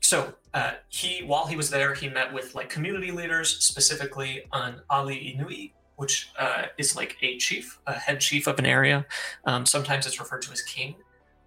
So 0.00 0.34
uh, 0.54 0.72
he, 0.88 1.22
while 1.24 1.46
he 1.46 1.56
was 1.56 1.70
there, 1.70 1.94
he 1.94 2.08
met 2.08 2.32
with 2.32 2.54
like 2.54 2.68
community 2.68 3.10
leaders, 3.12 3.48
specifically 3.64 4.44
on 4.52 4.80
Ali'i 4.90 5.36
Nui, 5.38 5.72
which 6.00 6.30
uh, 6.38 6.62
is 6.78 6.96
like 6.96 7.18
a 7.20 7.36
chief, 7.36 7.78
a 7.86 7.92
head 7.92 8.20
chief 8.20 8.46
of 8.46 8.58
an 8.58 8.64
area. 8.64 9.04
Um, 9.44 9.66
sometimes 9.66 10.06
it's 10.06 10.18
referred 10.18 10.40
to 10.42 10.50
as 10.50 10.62
king, 10.62 10.94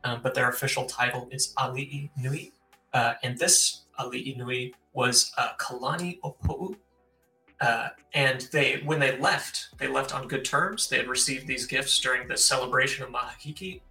um, 0.04 0.20
but 0.22 0.36
their 0.36 0.48
official 0.48 0.86
title 0.86 1.28
is 1.32 1.56
Ali'i 1.58 2.12
Nui. 2.16 2.52
Uh, 2.94 3.14
and 3.24 3.36
this 3.40 3.86
Ali'i 4.00 4.38
Nui 4.38 4.76
was 4.94 5.32
uh, 5.40 5.54
Kalani'ōpu'u, 5.60 6.76
uh, 7.62 7.90
and 8.14 8.42
they 8.52 8.84
when 8.86 9.00
they 9.00 9.18
left 9.18 9.70
they 9.80 9.88
left 9.88 10.14
on 10.14 10.28
good 10.28 10.46
terms 10.46 10.88
they 10.88 10.98
had 10.98 11.08
received 11.08 11.48
these 11.48 11.66
gifts 11.66 12.00
during 12.00 12.28
the 12.28 12.38
celebration 12.38 13.04
of 13.04 13.10
mahakiki 13.10 13.82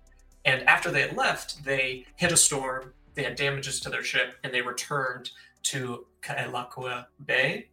And 0.44 0.62
after 0.68 0.92
they 0.92 1.00
had 1.00 1.16
left, 1.16 1.64
they 1.64 2.04
hit 2.16 2.30
a 2.30 2.36
storm, 2.36 2.92
they 3.14 3.24
had 3.24 3.34
damages 3.34 3.80
to 3.80 3.90
their 3.90 4.04
ship, 4.04 4.36
and 4.44 4.54
they 4.54 4.62
returned 4.62 5.30
to 5.64 6.06
Kealakekua 6.22 7.06
Bay. 7.26 7.68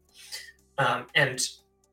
Um, 0.79 1.05
and 1.13 1.39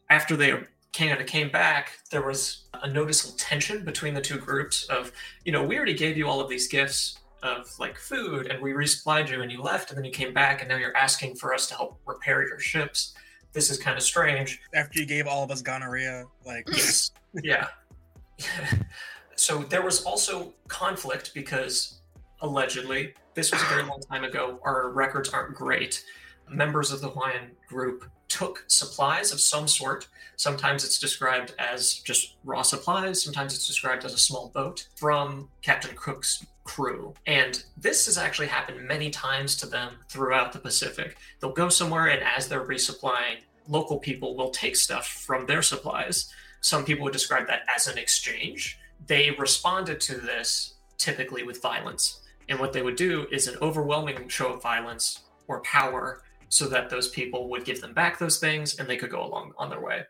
after 0.09 0.37
they 0.37 0.53
Canada 0.97 1.25
came 1.25 1.51
back, 1.51 1.99
there 2.11 2.23
was 2.23 2.69
a 2.83 2.89
noticeable 2.89 3.37
tension 3.37 3.85
between 3.85 4.15
the 4.15 4.21
two 4.21 4.39
groups 4.39 4.85
of, 4.85 5.13
you 5.45 5.53
know, 5.53 5.63
we 5.63 5.77
already 5.77 5.93
gave 5.93 6.17
you 6.17 6.27
all 6.27 6.41
of 6.41 6.49
these 6.49 6.69
gifts 6.69 7.19
of 7.43 7.69
like 7.79 7.99
food 7.99 8.47
and 8.47 8.63
we 8.63 8.73
resupplied 8.73 9.29
you 9.29 9.43
and 9.43 9.53
you 9.53 9.61
left 9.61 9.91
and 9.91 9.99
then 9.99 10.07
you 10.07 10.11
came 10.11 10.33
back 10.33 10.63
and 10.63 10.71
now 10.71 10.77
you're 10.77 10.97
asking 10.97 11.35
for 11.35 11.53
us 11.53 11.67
to 11.67 11.75
help 11.75 12.01
repair 12.07 12.49
your 12.49 12.59
ships. 12.59 13.13
This 13.53 13.69
is 13.69 13.77
kind 13.77 13.99
of 13.99 14.03
strange. 14.03 14.63
After 14.75 14.99
you 14.99 15.05
gave 15.05 15.27
all 15.27 15.45
of 15.45 15.51
us 15.51 15.61
gonorrhea, 15.61 16.25
like 16.47 16.65
Yes. 16.71 17.11
yeah. 17.45 17.67
so 19.37 19.59
there 19.65 19.83
was 19.83 20.03
also 20.05 20.55
conflict 20.67 21.33
because 21.35 22.01
allegedly, 22.41 23.13
this 23.35 23.53
was 23.53 23.61
a 23.61 23.67
very 23.67 23.83
long 23.83 24.01
time 24.11 24.25
ago. 24.25 24.59
Our 24.65 24.93
records 24.93 25.29
aren't 25.29 25.55
great. 25.55 26.03
Members 26.49 26.91
of 26.91 27.03
the 27.03 27.11
Hawaiian 27.11 27.51
group 27.69 28.11
took 28.29 28.65
supplies 28.69 29.33
of 29.33 29.41
some 29.41 29.69
sort. 29.69 30.09
Sometimes 30.37 30.85
it's 30.85 30.99
described 30.99 31.55
as 31.59 31.95
just 32.01 32.37
raw 32.45 32.63
supplies, 32.63 33.23
sometimes 33.23 33.55
it's 33.55 33.67
described 33.67 34.05
as 34.05 34.13
a 34.13 34.19
small 34.19 34.49
boat 34.49 34.89
from 34.97 35.49
Captain 35.63 35.97
Cook's 35.97 36.45
crew. 36.65 37.15
And 37.27 37.63
this 37.77 38.07
has 38.07 38.19
actually 38.19 38.49
happened 38.49 38.87
many 38.87 39.09
times 39.11 39.57
to 39.57 39.67
them 39.67 39.95
throughout 40.09 40.53
the 40.53 40.59
Pacific. 40.59 41.17
They'll 41.41 41.53
go 41.53 41.69
somewhere, 41.69 42.09
and 42.09 42.23
as 42.23 42.49
they're 42.49 42.67
resupplying, 42.67 43.39
local 43.69 43.99
people 43.99 44.37
will 44.37 44.51
take 44.51 44.77
stuff 44.77 45.07
from 45.07 45.47
their 45.47 45.63
supplies. 45.63 46.33
Some 46.61 46.85
people 46.85 47.05
would 47.05 47.13
describe 47.13 47.47
that 47.47 47.63
as 47.75 47.87
an 47.87 47.99
exchange. 47.99 48.79
They 49.07 49.31
responded 49.31 50.01
to 50.03 50.17
this 50.17 50.75
typically 50.99 51.43
with 51.45 51.63
violence. 51.63 52.21
And 52.49 52.59
what 52.59 52.73
they 52.73 52.83
would 52.83 52.97
do 52.97 53.27
is 53.31 53.49
an 53.49 53.57
overwhelming 53.63 54.29
show 54.29 54.53
of 54.53 54.63
violence 54.63 55.21
or 55.49 55.61
power 55.63 56.23
so 56.49 56.69
that 56.69 56.91
those 56.91 57.09
people 57.09 57.49
would 57.49 57.65
give 57.65 57.81
them 57.81 57.93
back 57.93 58.19
those 58.19 58.39
things 58.39 58.79
and 58.79 58.89
they 58.89 58.97
could 58.97 59.11
go 59.11 59.25
along 59.25 59.53
on 59.59 59.71
their 59.71 59.81
way. 59.81 60.03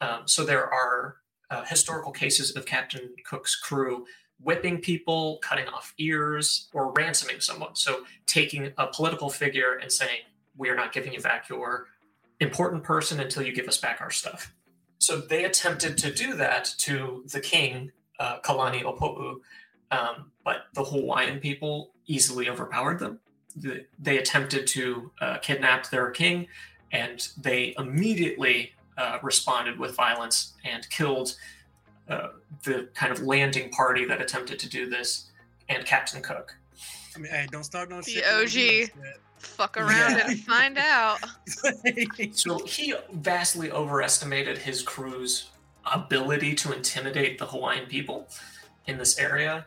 Um, 0.00 0.22
so 0.26 0.44
there 0.44 0.72
are 0.72 1.16
uh, 1.50 1.64
historical 1.64 2.12
cases 2.12 2.56
of 2.56 2.66
Captain 2.66 3.14
Cook's 3.24 3.56
crew 3.56 4.06
whipping 4.40 4.78
people, 4.78 5.38
cutting 5.42 5.66
off 5.68 5.94
ears, 5.98 6.68
or 6.74 6.92
ransoming 6.92 7.40
someone. 7.40 7.74
So 7.74 8.04
taking 8.26 8.72
a 8.76 8.86
political 8.86 9.30
figure 9.30 9.78
and 9.80 9.90
saying, 9.90 10.20
we 10.56 10.68
are 10.68 10.74
not 10.74 10.92
giving 10.92 11.12
you 11.12 11.20
back 11.20 11.48
your 11.48 11.86
important 12.40 12.82
person 12.82 13.20
until 13.20 13.42
you 13.42 13.52
give 13.54 13.68
us 13.68 13.78
back 13.78 14.00
our 14.00 14.10
stuff. 14.10 14.52
So 14.98 15.18
they 15.18 15.44
attempted 15.44 15.96
to 15.98 16.12
do 16.12 16.34
that 16.34 16.64
to 16.78 17.24
the 17.32 17.40
king, 17.40 17.92
uh, 18.18 18.40
Kalani'ōpu'u, 18.40 19.36
um, 19.90 20.32
but 20.44 20.66
the 20.74 20.84
Hawaiian 20.84 21.38
people 21.38 21.92
easily 22.06 22.48
overpowered 22.48 22.98
them. 22.98 23.20
The, 23.56 23.84
they 23.98 24.18
attempted 24.18 24.66
to 24.68 25.10
uh, 25.20 25.38
kidnap 25.38 25.88
their 25.90 26.10
king, 26.10 26.46
and 26.92 27.26
they 27.40 27.74
immediately 27.78 28.72
uh, 28.98 29.18
responded 29.22 29.78
with 29.78 29.94
violence 29.96 30.52
and 30.64 30.88
killed 30.90 31.36
uh, 32.08 32.28
the 32.64 32.88
kind 32.94 33.12
of 33.12 33.20
landing 33.22 33.70
party 33.70 34.04
that 34.04 34.20
attempted 34.20 34.58
to 34.60 34.68
do 34.68 34.88
this 34.88 35.30
and 35.68 35.84
Captain 35.84 36.22
Cook. 36.22 36.54
I 37.14 37.18
mean, 37.18 37.32
hey, 37.32 37.46
don't 37.50 37.64
start 37.64 37.88
no 37.90 38.00
The 38.02 38.22
shit. 38.22 38.90
OG. 38.94 39.00
Fuck 39.38 39.76
around 39.76 39.90
Yeah. 40.16 40.28
and 40.30 40.40
find 40.44 40.78
out. 40.78 41.18
So 42.32 42.58
he 42.64 42.94
vastly 43.12 43.70
overestimated 43.72 44.58
his 44.58 44.82
crew's 44.82 45.50
ability 45.92 46.54
to 46.56 46.72
intimidate 46.74 47.38
the 47.38 47.46
Hawaiian 47.46 47.86
people 47.86 48.28
in 48.86 48.98
this 48.98 49.18
area. 49.18 49.66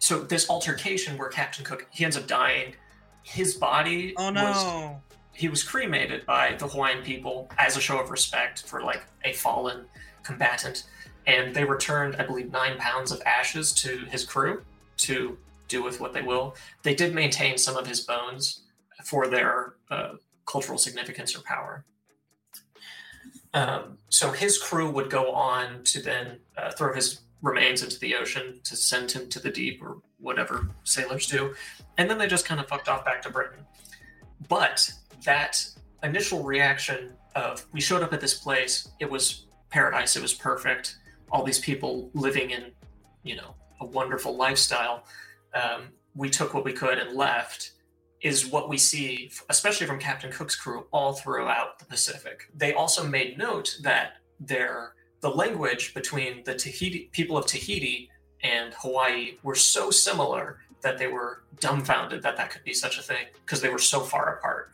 So 0.00 0.20
this 0.20 0.48
altercation 0.50 1.16
where 1.18 1.28
Captain 1.28 1.64
Cook 1.64 1.86
he 1.90 2.04
ends 2.04 2.16
up 2.16 2.26
dying, 2.26 2.74
his 3.22 3.54
body 3.54 4.14
oh 4.16 4.32
was 4.32 4.64
no. 4.64 5.00
he 5.32 5.48
was 5.48 5.62
cremated 5.62 6.24
by 6.26 6.54
the 6.58 6.66
Hawaiian 6.66 7.02
people 7.02 7.50
as 7.58 7.76
a 7.76 7.80
show 7.80 8.00
of 8.00 8.10
respect 8.10 8.62
for 8.66 8.82
like 8.82 9.02
a 9.24 9.32
fallen 9.32 9.84
combatant, 10.22 10.84
and 11.26 11.54
they 11.54 11.64
returned, 11.64 12.16
I 12.16 12.24
believe, 12.24 12.50
nine 12.50 12.78
pounds 12.78 13.12
of 13.12 13.20
ashes 13.22 13.72
to 13.74 14.04
his 14.10 14.24
crew 14.24 14.62
to 14.98 15.38
do 15.68 15.82
with 15.82 16.00
what 16.00 16.12
they 16.12 16.22
will. 16.22 16.56
They 16.82 16.94
did 16.94 17.14
maintain 17.14 17.58
some 17.58 17.76
of 17.76 17.86
his 17.86 18.00
bones 18.00 18.62
for 19.04 19.26
their 19.28 19.74
uh, 19.90 20.14
cultural 20.46 20.78
significance 20.78 21.36
or 21.36 21.42
power. 21.42 21.84
Um, 23.54 23.98
so 24.08 24.32
his 24.32 24.58
crew 24.58 24.90
would 24.90 25.10
go 25.10 25.32
on 25.32 25.82
to 25.84 26.02
then 26.02 26.40
uh, 26.56 26.70
throw 26.72 26.94
his 26.94 27.20
remains 27.40 27.82
into 27.82 27.98
the 28.00 28.14
ocean 28.16 28.60
to 28.64 28.76
send 28.76 29.12
him 29.12 29.28
to 29.28 29.38
the 29.38 29.50
deep 29.50 29.82
or 29.82 29.98
whatever 30.18 30.68
sailors 30.84 31.26
do, 31.26 31.54
and 31.98 32.08
then 32.08 32.16
they 32.16 32.26
just 32.26 32.46
kind 32.46 32.60
of 32.60 32.68
fucked 32.68 32.88
off 32.88 33.04
back 33.04 33.20
to 33.22 33.30
Britain. 33.30 33.66
But 34.48 34.90
that 35.24 35.68
initial 36.02 36.42
reaction 36.42 37.12
of 37.34 37.66
we 37.72 37.80
showed 37.80 38.02
up 38.02 38.12
at 38.12 38.20
this 38.20 38.34
place, 38.34 38.88
it 39.00 39.10
was 39.10 39.46
paradise, 39.68 40.16
it 40.16 40.22
was 40.22 40.32
perfect, 40.32 40.96
all 41.30 41.42
these 41.42 41.58
people 41.58 42.10
living 42.14 42.50
in, 42.50 42.70
you 43.22 43.36
know, 43.36 43.54
a 43.80 43.86
wonderful 43.86 44.36
lifestyle. 44.36 45.04
Um, 45.54 45.88
we 46.14 46.30
took 46.30 46.54
what 46.54 46.64
we 46.64 46.72
could 46.72 46.98
and 46.98 47.16
left 47.16 47.72
is 48.22 48.46
what 48.46 48.68
we 48.68 48.78
see, 48.78 49.30
especially 49.48 49.86
from 49.86 49.98
Captain 49.98 50.32
Cook's 50.32 50.56
crew, 50.56 50.86
all 50.92 51.12
throughout 51.12 51.78
the 51.78 51.84
Pacific. 51.84 52.48
They 52.54 52.72
also 52.72 53.06
made 53.06 53.38
note 53.38 53.76
that 53.82 54.14
their 54.40 54.94
the 55.20 55.30
language 55.30 55.94
between 55.94 56.44
the 56.44 56.54
Tahiti 56.54 57.10
people 57.12 57.36
of 57.36 57.46
Tahiti 57.46 58.08
and 58.42 58.72
Hawaii 58.74 59.36
were 59.42 59.56
so 59.56 59.90
similar 59.90 60.60
that 60.82 60.98
they 60.98 61.06
were 61.06 61.42
dumbfounded 61.60 62.22
that 62.22 62.36
that 62.36 62.50
could 62.50 62.64
be 62.64 62.74
such 62.74 62.98
a 62.98 63.02
thing 63.02 63.26
because 63.44 63.60
they 63.60 63.68
were 63.68 63.78
so 63.78 64.00
far 64.00 64.36
apart. 64.36 64.72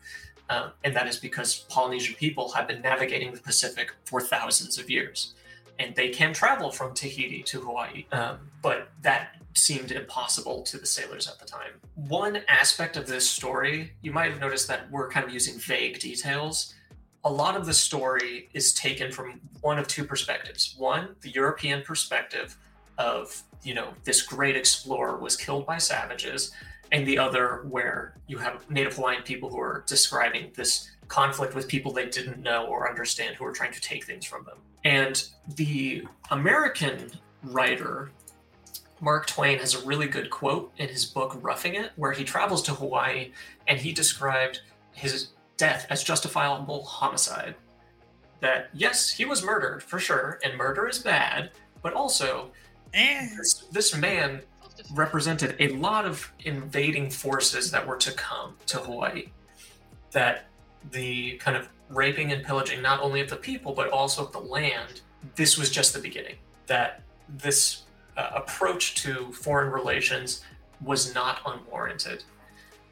Um, 0.50 0.72
and 0.84 0.94
that 0.94 1.06
is 1.06 1.16
because 1.16 1.60
Polynesian 1.70 2.14
people 2.16 2.52
have 2.52 2.68
been 2.68 2.82
navigating 2.82 3.32
the 3.32 3.40
Pacific 3.40 3.92
for 4.04 4.20
thousands 4.20 4.78
of 4.78 4.90
years. 4.90 5.34
And 5.78 5.94
they 5.96 6.10
can 6.10 6.32
travel 6.32 6.70
from 6.70 6.94
Tahiti 6.94 7.42
to 7.44 7.60
Hawaii. 7.60 8.06
Um, 8.12 8.38
but 8.62 8.88
that 9.02 9.36
seemed 9.54 9.90
impossible 9.90 10.62
to 10.62 10.78
the 10.78 10.86
sailors 10.86 11.28
at 11.28 11.38
the 11.38 11.46
time. 11.46 11.72
One 11.94 12.42
aspect 12.48 12.96
of 12.96 13.06
this 13.06 13.28
story, 13.28 13.92
you 14.02 14.12
might 14.12 14.30
have 14.30 14.40
noticed 14.40 14.68
that 14.68 14.90
we're 14.90 15.08
kind 15.08 15.26
of 15.26 15.32
using 15.32 15.58
vague 15.58 15.98
details. 15.98 16.74
A 17.24 17.30
lot 17.30 17.56
of 17.56 17.64
the 17.64 17.72
story 17.72 18.50
is 18.52 18.74
taken 18.74 19.10
from 19.10 19.40
one 19.62 19.78
of 19.78 19.88
two 19.88 20.04
perspectives. 20.04 20.74
One, 20.76 21.16
the 21.22 21.30
European 21.30 21.82
perspective 21.82 22.56
of, 22.98 23.42
you 23.62 23.74
know, 23.74 23.94
this 24.04 24.22
great 24.22 24.56
explorer 24.56 25.18
was 25.18 25.36
killed 25.36 25.66
by 25.66 25.78
savages, 25.78 26.52
and 26.92 27.06
the 27.06 27.18
other 27.18 27.64
where 27.68 28.14
you 28.26 28.38
have 28.38 28.68
Native 28.70 28.94
Hawaiian 28.94 29.22
people 29.22 29.50
who 29.50 29.60
are 29.60 29.84
describing 29.86 30.52
this 30.54 30.90
conflict 31.08 31.54
with 31.54 31.68
people 31.68 31.92
they 31.92 32.08
didn't 32.08 32.40
know 32.40 32.66
or 32.66 32.88
understand 32.88 33.36
who 33.36 33.44
are 33.44 33.52
trying 33.52 33.72
to 33.72 33.80
take 33.80 34.04
things 34.04 34.24
from 34.24 34.44
them. 34.44 34.58
And 34.84 35.22
the 35.56 36.04
American 36.30 37.10
writer 37.42 38.10
Mark 39.00 39.26
Twain 39.26 39.58
has 39.58 39.74
a 39.74 39.84
really 39.86 40.06
good 40.06 40.30
quote 40.30 40.72
in 40.78 40.88
his 40.88 41.04
book 41.04 41.36
Roughing 41.42 41.74
It, 41.74 41.92
where 41.96 42.12
he 42.12 42.24
travels 42.24 42.62
to 42.62 42.72
Hawaii 42.72 43.32
and 43.66 43.78
he 43.78 43.92
described 43.92 44.60
his 44.92 45.28
death 45.56 45.86
as 45.90 46.02
justifiable 46.02 46.84
homicide. 46.84 47.54
That, 48.40 48.70
yes, 48.72 49.10
he 49.10 49.24
was 49.24 49.44
murdered 49.44 49.82
for 49.82 49.98
sure, 49.98 50.38
and 50.44 50.56
murder 50.56 50.88
is 50.88 50.98
bad, 50.98 51.50
but 51.82 51.92
also 51.92 52.50
This, 52.94 53.64
this 53.72 53.96
man 53.96 54.42
represented 54.92 55.56
a 55.58 55.68
lot 55.68 56.04
of 56.04 56.32
invading 56.44 57.10
forces 57.10 57.70
that 57.70 57.86
were 57.86 57.96
to 57.96 58.12
come 58.12 58.54
to 58.66 58.78
Hawaii. 58.78 59.26
That 60.12 60.46
the 60.90 61.36
kind 61.38 61.56
of 61.56 61.68
raping 61.88 62.32
and 62.32 62.44
pillaging 62.44 62.82
not 62.82 63.00
only 63.00 63.20
of 63.20 63.28
the 63.28 63.36
people 63.36 63.72
but 63.74 63.90
also 63.90 64.24
of 64.24 64.32
the 64.32 64.38
land, 64.38 65.00
this 65.34 65.58
was 65.58 65.70
just 65.70 65.92
the 65.94 66.00
beginning. 66.00 66.36
That 66.66 67.02
this 67.28 67.82
uh, 68.16 68.30
approach 68.34 68.94
to 69.02 69.32
foreign 69.32 69.72
relations 69.72 70.44
was 70.80 71.14
not 71.14 71.40
unwarranted 71.46 72.24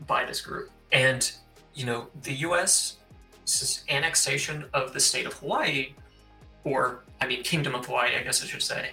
by 0.06 0.25
this 0.25 0.40
group. 0.40 0.71
And, 0.90 1.30
you 1.75 1.87
know, 1.87 2.09
the 2.23 2.35
U.S. 2.35 2.97
annexation 3.88 4.64
of 4.75 4.92
the 4.92 5.00
state 5.00 5.26
of 5.26 5.35
Hawaii, 5.35 5.94
or, 6.64 7.04
I 7.21 7.26
mean, 7.26 7.42
Kingdom 7.42 7.75
of 7.75 7.87
Hawaii, 7.87 8.16
I 8.18 8.23
guess 8.23 8.42
I 8.42 8.47
should 8.47 8.62
say, 8.62 8.90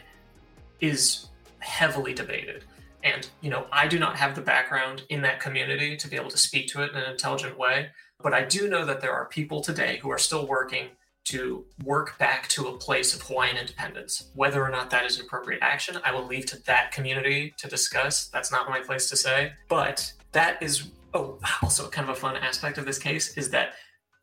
is 0.82 1.28
heavily 1.60 2.14
debated. 2.14 2.64
And, 3.04 3.30
you 3.42 3.50
know, 3.50 3.66
I 3.72 3.88
do 3.88 3.98
not 3.98 4.18
have 4.18 4.36
the 4.36 4.42
background 4.42 5.04
in 5.10 5.22
that 5.22 5.40
community 5.40 5.96
to 5.98 6.08
be 6.08 6.16
able 6.16 6.30
to 6.30 6.38
speak 6.38 6.68
to 6.70 6.84
it 6.84 6.92
in 6.92 6.98
an 6.98 7.10
intelligent 7.10 7.58
way. 7.58 7.90
But 8.22 8.34
I 8.34 8.44
do 8.44 8.68
know 8.68 8.86
that 8.86 9.00
there 9.00 9.14
are 9.14 9.26
people 9.26 9.62
today 9.62 10.00
who 10.02 10.12
are 10.12 10.18
still 10.18 10.46
working 10.46 10.88
to 11.26 11.64
work 11.84 12.18
back 12.18 12.48
to 12.50 12.68
a 12.68 12.78
place 12.78 13.14
of 13.14 13.22
Hawaiian 13.22 13.56
independence. 13.56 14.30
Whether 14.34 14.64
or 14.64 14.70
not 14.70 14.90
that 14.90 15.06
is 15.06 15.20
an 15.20 15.26
appropriate 15.26 15.62
action, 15.62 15.98
I 16.04 16.12
will 16.12 16.26
leave 16.26 16.46
to 16.48 16.64
that 16.64 16.92
community 16.92 17.54
to 17.60 17.68
discuss. 17.68 18.28
That's 18.28 18.52
not 18.52 18.70
my 18.70 18.80
place 18.80 19.08
to 19.10 19.16
say. 19.16 19.54
But 19.70 20.12
that 20.32 20.62
is, 20.62 20.90
oh, 21.14 21.40
also 21.62 21.88
kind 21.88 22.10
of 22.10 22.18
a 22.18 22.20
fun 22.20 22.36
aspect 22.36 22.78
of 22.78 22.86
this 22.86 22.98
case 22.98 23.38
is 23.38 23.52
that 23.52 23.74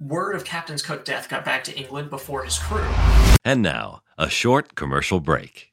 word 0.01 0.35
of 0.35 0.45
Captain's 0.45 0.83
Cook 0.83 1.05
death 1.05 1.29
got 1.29 1.45
back 1.45 1.65
to 1.65 1.79
England 1.79 2.11
before 2.11 2.45
his 2.45 2.59
crew. 2.59 2.87
And 3.45 3.63
now, 3.63 4.01
a 4.19 4.29
short 4.29 4.75
commercial 4.75 5.21
break. 5.21 5.73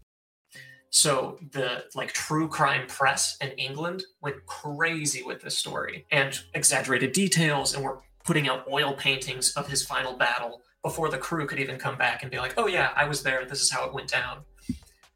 So 0.91 1.39
the 1.51 1.85
like 1.95 2.11
true 2.11 2.49
crime 2.49 2.85
press 2.85 3.37
in 3.39 3.49
England 3.51 4.03
went 4.21 4.45
crazy 4.45 5.23
with 5.23 5.41
this 5.41 5.57
story 5.57 6.05
and 6.11 6.37
exaggerated 6.53 7.13
details 7.13 7.73
and 7.73 7.83
were 7.83 8.01
putting 8.25 8.49
out 8.49 8.69
oil 8.69 8.93
paintings 8.93 9.53
of 9.53 9.69
his 9.69 9.85
final 9.85 10.13
battle 10.13 10.61
before 10.83 11.09
the 11.09 11.17
crew 11.17 11.47
could 11.47 11.59
even 11.59 11.77
come 11.77 11.97
back 11.97 12.21
and 12.21 12.31
be 12.31 12.39
like, 12.39 12.55
"Oh 12.57 12.67
yeah, 12.67 12.91
I 12.95 13.05
was 13.05 13.23
there. 13.23 13.45
This 13.45 13.61
is 13.61 13.71
how 13.71 13.85
it 13.85 13.93
went 13.93 14.09
down." 14.09 14.43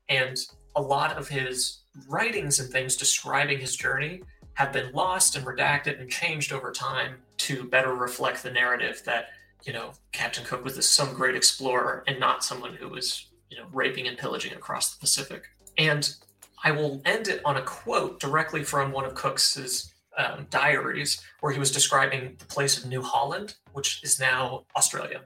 And 0.07 0.37
a 0.77 0.81
lot 0.81 1.17
of 1.17 1.27
his 1.27 1.81
writings 2.07 2.59
and 2.59 2.71
things 2.71 2.95
describing 2.95 3.59
his 3.59 3.75
journey 3.75 4.21
have 4.53 4.71
been 4.71 4.93
lost 4.93 5.35
and 5.35 5.45
redacted 5.45 5.99
and 5.99 6.09
changed 6.09 6.53
over 6.53 6.71
time 6.71 7.17
to 7.37 7.65
better 7.65 7.93
reflect 7.93 8.43
the 8.43 8.51
narrative 8.51 9.01
that 9.05 9.27
you 9.65 9.73
know 9.73 9.91
Captain 10.13 10.45
Cook 10.45 10.63
was 10.63 10.77
this 10.77 10.89
some 10.89 11.13
great 11.13 11.35
explorer 11.35 12.05
and 12.07 12.17
not 12.17 12.45
someone 12.45 12.75
who 12.75 12.87
was 12.87 13.27
you 13.49 13.57
know 13.57 13.65
raping 13.73 14.07
and 14.07 14.17
pillaging 14.17 14.53
across 14.53 14.93
the 14.93 14.99
Pacific. 15.01 15.49
And 15.77 16.15
I 16.63 16.71
will 16.71 17.01
end 17.05 17.27
it 17.27 17.41
on 17.45 17.57
a 17.57 17.61
quote 17.61 18.19
directly 18.19 18.63
from 18.63 18.91
one 18.91 19.05
of 19.05 19.15
Cook's 19.15 19.91
um, 20.17 20.47
diaries, 20.49 21.21
where 21.41 21.51
he 21.51 21.59
was 21.59 21.71
describing 21.71 22.35
the 22.39 22.45
place 22.45 22.77
of 22.77 22.89
New 22.89 23.01
Holland, 23.01 23.55
which 23.73 24.01
is 24.03 24.19
now 24.19 24.65
Australia. 24.75 25.21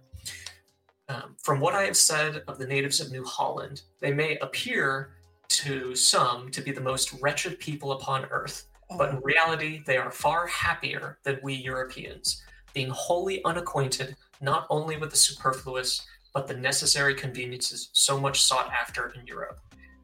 Um, 1.08 1.36
from 1.42 1.60
what 1.60 1.74
I 1.74 1.84
have 1.84 1.98
said 1.98 2.44
of 2.48 2.58
the 2.58 2.68
natives 2.68 3.00
of 3.00 3.12
New 3.12 3.24
Holland, 3.24 3.82
they 4.00 4.12
may 4.12 4.38
appear 4.38 5.12
to 5.50 5.96
some 5.96 6.52
to 6.52 6.62
be 6.62 6.72
the 6.72 6.82
most 6.82 7.14
wretched 7.22 7.60
people 7.60 7.94
upon 7.94 8.26
earth, 8.26 8.68
but 8.98 9.10
in 9.10 9.20
reality, 9.22 9.82
they 9.86 9.98
are 9.98 10.12
far 10.12 10.46
happier 10.48 11.18
than 11.24 11.40
we 11.42 11.54
Europeans, 11.54 12.44
being 12.74 12.90
wholly 12.90 13.44
unacquainted 13.44 14.16
not 14.42 14.68
only 14.70 14.98
with 14.98 15.10
the 15.10 15.18
superfluous, 15.18 16.06
but 16.34 16.48
the 16.48 16.56
necessary 16.56 17.16
conveniences 17.16 17.90
so 17.94 18.20
much 18.20 18.42
sought 18.42 18.72
after 18.72 19.10
in 19.10 19.26
Europe. 19.26 19.60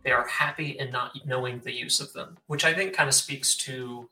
They 0.05 0.11
are 0.11 0.27
happy 0.27 0.77
in 0.77 0.91
not 0.91 1.13
knowing 1.25 1.59
the 1.59 1.73
use 1.73 1.99
of 1.99 2.13
them, 2.13 2.37
which 2.45 2.63
I 2.63 2.75
think 2.75 2.93
kind 2.93 3.09
of 3.09 3.15
speaks 3.15 3.57
to 3.57 4.07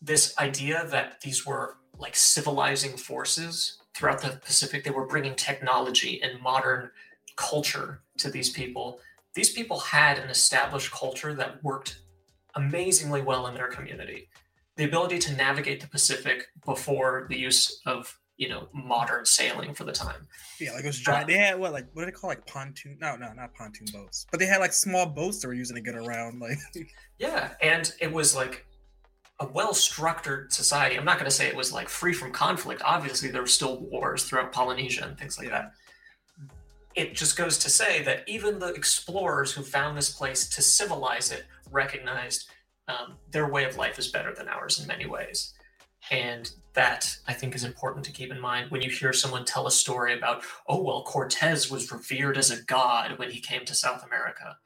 this 0.00 0.34
idea 0.38 0.86
that 0.90 1.20
these 1.20 1.44
were 1.44 1.76
like 1.98 2.16
civilizing 2.16 2.96
forces 2.96 3.78
throughout 3.94 4.22
the 4.22 4.40
Pacific. 4.42 4.84
They 4.84 4.90
were 4.90 5.06
bringing 5.06 5.34
technology 5.34 6.22
and 6.22 6.40
modern 6.40 6.90
culture 7.36 8.00
to 8.16 8.30
these 8.30 8.48
people. 8.48 9.00
These 9.34 9.52
people 9.52 9.80
had 9.80 10.18
an 10.18 10.30
established 10.30 10.92
culture 10.92 11.34
that 11.34 11.62
worked 11.62 12.00
amazingly 12.54 13.20
well 13.20 13.48
in 13.48 13.54
their 13.54 13.68
community. 13.68 14.30
The 14.76 14.84
ability 14.84 15.18
to 15.18 15.36
navigate 15.36 15.82
the 15.82 15.88
Pacific 15.88 16.46
before 16.64 17.26
the 17.28 17.38
use 17.38 17.82
of 17.84 18.18
you 18.38 18.48
know 18.48 18.68
modern 18.72 19.26
sailing 19.26 19.74
for 19.74 19.84
the 19.84 19.92
time. 19.92 20.26
Yeah, 20.58 20.72
like 20.72 20.84
it 20.84 20.86
was 20.86 21.00
giant. 21.00 21.26
They 21.26 21.36
had 21.36 21.58
what 21.58 21.72
like 21.72 21.86
what 21.92 22.02
do 22.02 22.06
they 22.06 22.12
call 22.12 22.30
like 22.30 22.46
pontoon? 22.46 22.96
No, 23.00 23.16
no, 23.16 23.32
not 23.32 23.52
pontoon 23.54 23.88
boats. 23.92 24.26
But 24.30 24.40
they 24.40 24.46
had 24.46 24.58
like 24.58 24.72
small 24.72 25.06
boats 25.06 25.42
they 25.42 25.48
were 25.48 25.54
using 25.54 25.76
to 25.76 25.82
get 25.82 25.96
around. 25.96 26.40
Like 26.40 26.58
yeah, 27.18 27.50
and 27.60 27.92
it 28.00 28.10
was 28.10 28.34
like 28.34 28.64
a 29.40 29.46
well-structured 29.46 30.52
society. 30.52 30.96
I'm 30.96 31.04
not 31.04 31.18
going 31.18 31.30
to 31.30 31.36
say 31.36 31.46
it 31.46 31.54
was 31.54 31.72
like 31.72 31.88
free 31.88 32.12
from 32.12 32.32
conflict. 32.32 32.82
Obviously, 32.84 33.28
there 33.30 33.40
were 33.40 33.46
still 33.46 33.78
wars 33.78 34.24
throughout 34.24 34.52
Polynesia 34.52 35.04
and 35.04 35.18
things 35.18 35.38
like 35.38 35.50
that. 35.50 35.72
It 36.96 37.14
just 37.14 37.36
goes 37.36 37.58
to 37.58 37.70
say 37.70 38.02
that 38.02 38.24
even 38.26 38.58
the 38.58 38.72
explorers 38.72 39.52
who 39.52 39.62
found 39.62 39.96
this 39.96 40.10
place 40.10 40.48
to 40.48 40.62
civilize 40.62 41.30
it 41.30 41.44
recognized 41.70 42.50
um, 42.88 43.16
their 43.30 43.48
way 43.48 43.64
of 43.64 43.76
life 43.76 43.98
is 43.98 44.08
better 44.08 44.34
than 44.34 44.48
ours 44.48 44.80
in 44.80 44.88
many 44.88 45.06
ways. 45.06 45.54
And 46.10 46.50
that 46.74 47.16
I 47.26 47.32
think 47.32 47.54
is 47.54 47.64
important 47.64 48.04
to 48.06 48.12
keep 48.12 48.30
in 48.30 48.40
mind 48.40 48.70
when 48.70 48.82
you 48.82 48.90
hear 48.90 49.12
someone 49.12 49.44
tell 49.44 49.66
a 49.66 49.70
story 49.70 50.16
about, 50.16 50.42
oh, 50.68 50.82
well, 50.82 51.02
Cortez 51.02 51.70
was 51.70 51.90
revered 51.90 52.38
as 52.38 52.50
a 52.50 52.62
god 52.62 53.18
when 53.18 53.30
he 53.30 53.40
came 53.40 53.64
to 53.64 53.74
South 53.74 54.04
America. 54.04 54.56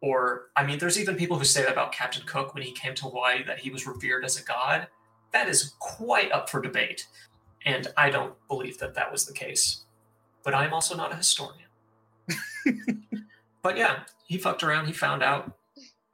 Or, 0.00 0.46
I 0.56 0.64
mean, 0.64 0.78
there's 0.78 1.00
even 1.00 1.16
people 1.16 1.38
who 1.38 1.44
say 1.44 1.62
that 1.62 1.72
about 1.72 1.92
Captain 1.92 2.24
Cook 2.26 2.54
when 2.54 2.62
he 2.62 2.72
came 2.72 2.94
to 2.94 3.04
Hawaii, 3.04 3.42
that 3.44 3.58
he 3.58 3.70
was 3.70 3.86
revered 3.86 4.24
as 4.24 4.40
a 4.40 4.44
god. 4.44 4.86
That 5.32 5.48
is 5.48 5.74
quite 5.80 6.30
up 6.32 6.48
for 6.48 6.60
debate. 6.60 7.06
And 7.64 7.88
I 7.96 8.10
don't 8.10 8.34
believe 8.46 8.78
that 8.78 8.94
that 8.94 9.10
was 9.10 9.26
the 9.26 9.32
case. 9.32 9.84
But 10.44 10.54
I'm 10.54 10.72
also 10.72 10.96
not 10.96 11.12
a 11.12 11.16
historian. 11.16 11.66
but 13.62 13.76
yeah, 13.76 14.00
he 14.26 14.38
fucked 14.38 14.62
around. 14.62 14.86
He 14.86 14.92
found 14.92 15.22
out 15.22 15.58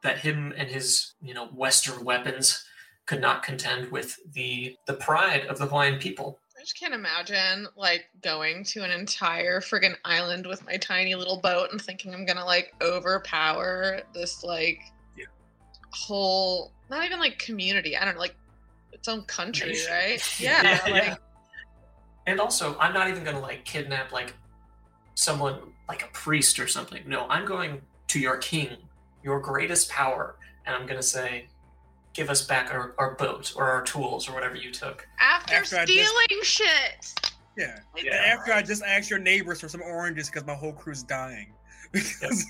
that 0.02 0.18
him 0.18 0.54
and 0.56 0.70
his, 0.70 1.12
you 1.20 1.34
know, 1.34 1.48
Western 1.48 2.04
weapons 2.04 2.64
could 3.06 3.20
not 3.20 3.42
contend 3.42 3.90
with 3.90 4.18
the 4.32 4.76
the 4.86 4.94
pride 4.94 5.46
of 5.46 5.58
the 5.58 5.66
Hawaiian 5.66 5.98
people. 5.98 6.38
I 6.56 6.60
just 6.60 6.78
can't 6.78 6.94
imagine 6.94 7.66
like 7.76 8.04
going 8.22 8.62
to 8.66 8.84
an 8.84 8.90
entire 8.92 9.60
friggin' 9.60 9.96
island 10.04 10.46
with 10.46 10.64
my 10.64 10.76
tiny 10.76 11.14
little 11.16 11.40
boat 11.40 11.72
and 11.72 11.80
thinking 11.82 12.14
I'm 12.14 12.24
gonna 12.24 12.44
like 12.44 12.72
overpower 12.80 14.00
this 14.14 14.44
like 14.44 14.78
Yeah. 15.16 15.24
whole 15.90 16.72
not 16.90 17.04
even 17.04 17.18
like 17.18 17.38
community. 17.38 17.96
I 17.96 18.04
don't 18.04 18.14
know, 18.14 18.20
like 18.20 18.36
its 18.92 19.08
own 19.08 19.22
country, 19.22 19.68
Nation. 19.70 19.92
right? 19.92 20.34
Yeah, 20.40 20.62
Yeah, 20.62 20.88
yeah. 20.88 21.14
And 22.26 22.38
also, 22.38 22.78
I'm 22.78 22.92
not 22.94 23.08
even 23.08 23.24
gonna 23.24 23.40
like 23.40 23.64
kidnap 23.64 24.12
like 24.12 24.34
someone 25.14 25.58
like 25.88 26.04
a 26.04 26.08
priest 26.12 26.60
or 26.60 26.68
something. 26.68 27.02
No, 27.06 27.26
I'm 27.28 27.44
going 27.44 27.80
to 28.08 28.20
your 28.20 28.36
king, 28.36 28.76
your 29.24 29.40
greatest 29.40 29.90
power, 29.90 30.36
and 30.66 30.76
I'm 30.76 30.86
gonna 30.86 31.02
say, 31.02 31.48
give 32.14 32.30
us 32.30 32.42
back 32.42 32.72
our, 32.72 32.94
our 32.98 33.14
boat 33.14 33.52
or 33.56 33.64
our 33.64 33.82
tools 33.82 34.28
or 34.28 34.32
whatever 34.34 34.54
you 34.56 34.70
took. 34.70 35.06
after, 35.20 35.54
After 35.54 35.76
I 35.78 35.84
just- 35.86 36.08
stealing 36.08 36.42
shit. 36.42 37.14
yeah. 37.56 37.78
Yeah. 37.96 38.14
After 38.16 38.52
I 38.52 38.62
just 38.62 38.82
asked 38.82 39.10
your 39.10 39.18
neighbors 39.18 39.60
for 39.60 39.68
some 39.68 39.82
oranges 39.82 40.28
because 40.28 40.46
my 40.46 40.54
whole 40.54 40.72
crew's 40.72 41.02
dying. 41.02 41.52
Because 41.92 42.46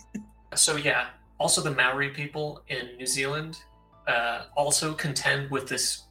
So 0.55 0.77
yeah, 0.77 1.09
also 1.38 1.61
the 1.61 1.70
Maori 1.72 2.11
people 2.11 2.62
in 2.68 2.96
New 2.96 3.07
Zealand 3.07 3.59
uh, 4.07 4.44
also 4.57 4.94
contend 4.94 5.51
with 5.51 5.68
this 5.68 6.05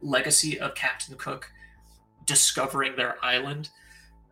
legacy 0.00 0.58
of 0.58 0.74
Captain 0.74 1.16
Cook 1.16 1.50
discovering 2.26 2.96
their 2.96 3.16
island, 3.24 3.70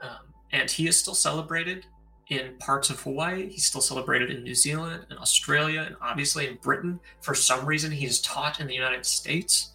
um, 0.00 0.32
and 0.52 0.68
he 0.70 0.88
is 0.88 0.96
still 0.96 1.14
celebrated 1.14 1.86
in 2.28 2.56
parts 2.58 2.90
of 2.90 3.00
Hawaii. 3.00 3.48
He's 3.48 3.64
still 3.64 3.80
celebrated 3.80 4.30
in 4.30 4.42
New 4.42 4.54
Zealand 4.54 5.06
and 5.10 5.18
Australia, 5.18 5.82
and 5.86 5.96
obviously 6.00 6.46
in 6.46 6.56
Britain. 6.56 7.00
For 7.20 7.34
some 7.34 7.66
reason, 7.66 7.92
he's 7.92 8.20
taught 8.20 8.60
in 8.60 8.66
the 8.66 8.74
United 8.74 9.04
States. 9.04 9.70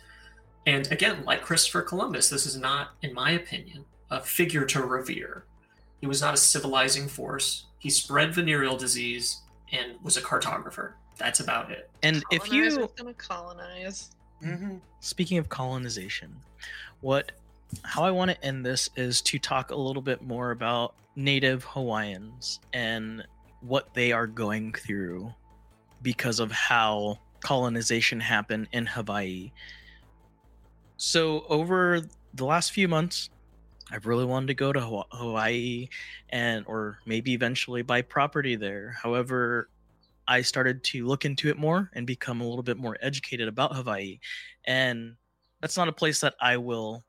And 0.65 0.91
again, 0.91 1.23
like 1.25 1.41
Christopher 1.41 1.81
Columbus, 1.81 2.29
this 2.29 2.45
is 2.45 2.57
not, 2.57 2.89
in 3.01 3.13
my 3.13 3.31
opinion, 3.31 3.85
a 4.09 4.21
figure 4.21 4.65
to 4.65 4.83
revere. 4.83 5.45
He 6.01 6.07
was 6.07 6.21
not 6.21 6.33
a 6.33 6.37
civilizing 6.37 7.07
force. 7.07 7.65
He 7.79 7.89
spread 7.89 8.33
venereal 8.33 8.77
disease 8.77 9.41
and 9.71 9.93
was 10.03 10.17
a 10.17 10.21
cartographer. 10.21 10.93
That's 11.17 11.39
about 11.39 11.71
it. 11.71 11.89
And 12.03 12.23
if 12.31 12.51
you 12.51 12.63
colonizers 12.69 12.91
gonna 12.95 13.13
colonize. 13.13 14.11
Mhm. 14.43 14.81
speaking 14.99 15.39
of 15.39 15.49
colonization, 15.49 16.35
what 17.01 17.31
how 17.83 18.03
I 18.03 18.11
want 18.11 18.31
to 18.31 18.45
end 18.45 18.65
this 18.65 18.89
is 18.95 19.21
to 19.23 19.39
talk 19.39 19.71
a 19.71 19.75
little 19.75 20.01
bit 20.01 20.21
more 20.21 20.51
about 20.51 20.93
native 21.17 21.63
Hawaiians 21.63 22.59
and 22.73 23.25
what 23.61 23.93
they 23.95 24.11
are 24.11 24.27
going 24.27 24.71
through 24.71 25.33
because 26.03 26.39
of 26.39 26.51
how 26.51 27.17
colonization 27.39 28.19
happened 28.19 28.67
in 28.71 28.85
Hawaii. 28.85 29.51
So 30.97 31.43
over 31.49 32.01
the 32.35 32.45
last 32.45 32.71
few 32.71 32.87
months, 32.87 33.31
I've 33.91 34.05
really 34.05 34.25
wanted 34.25 34.47
to 34.47 34.53
go 34.53 34.71
to 34.71 34.79
Hawaii 35.11 35.87
and 36.29 36.65
or 36.67 36.99
maybe 37.05 37.33
eventually 37.33 37.81
buy 37.81 38.03
property 38.03 38.55
there. 38.55 38.95
However, 39.01 39.69
I 40.27 40.41
started 40.41 40.83
to 40.85 41.07
look 41.07 41.25
into 41.25 41.49
it 41.49 41.57
more 41.57 41.89
and 41.93 42.05
become 42.05 42.41
a 42.41 42.47
little 42.47 42.63
bit 42.63 42.77
more 42.77 42.97
educated 43.01 43.47
about 43.47 43.75
Hawaii. 43.75 44.19
And 44.65 45.15
that's 45.61 45.77
not 45.77 45.87
a 45.87 45.93
place 45.93 46.19
that 46.19 46.35
I 46.39 46.57
will 46.57 47.03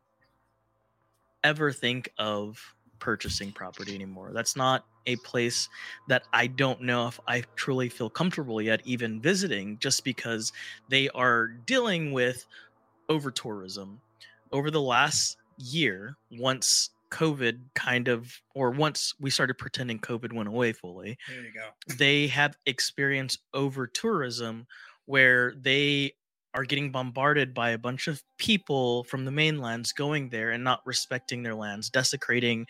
ever 1.45 1.73
think 1.73 2.11
of 2.17 2.75
purchasing 2.99 3.53
property 3.53 3.95
anymore. 3.95 4.31
That's 4.33 4.57
not 4.57 4.85
a 5.07 5.17
place 5.17 5.69
that 6.09 6.25
I 6.33 6.47
don't 6.49 6.83
know 6.83 7.09
if 7.09 7.19
I 7.27 7.43
truly 7.57 7.89
feel 7.89 8.11
comfortable 8.11 8.61
yet 8.61 8.81
even 8.85 9.21
visiting 9.21 9.79
just 9.79 10.05
because 10.05 10.53
they 10.89 11.09
are 11.11 11.47
dealing 11.49 12.13
with 12.13 12.47
over 13.09 13.31
tourism. 13.31 14.01
Over 14.53 14.71
the 14.71 14.81
last 14.83 15.37
year, 15.59 16.17
once 16.31 16.91
COVID 17.11 17.59
kind 17.75 18.09
of, 18.09 18.41
or 18.55 18.71
once 18.71 19.15
we 19.19 19.31
started 19.31 19.55
pretending 19.57 19.99
COVID 19.99 20.33
went 20.33 20.49
away 20.49 20.73
fully, 20.73 21.17
There 21.29 21.43
you 21.43 21.53
go. 21.53 21.69
they 21.97 22.27
have 22.29 22.57
experienced 22.67 23.41
over 23.55 23.87
tourism 23.87 24.67
where 25.07 25.55
they 25.55 26.13
are 26.55 26.65
getting 26.65 26.91
bombarded 26.91 27.55
by 27.55 27.71
a 27.71 27.79
bunch 27.79 28.09
of 28.09 28.23
people 28.39 29.05
from 29.05 29.25
the 29.25 29.31
mainlands 29.31 29.93
going 29.93 30.29
there 30.31 30.51
and 30.51 30.65
not 30.65 30.81
respecting 30.87 31.43
their 31.43 31.55
lands, 31.55 31.91
desecrating 31.91 32.67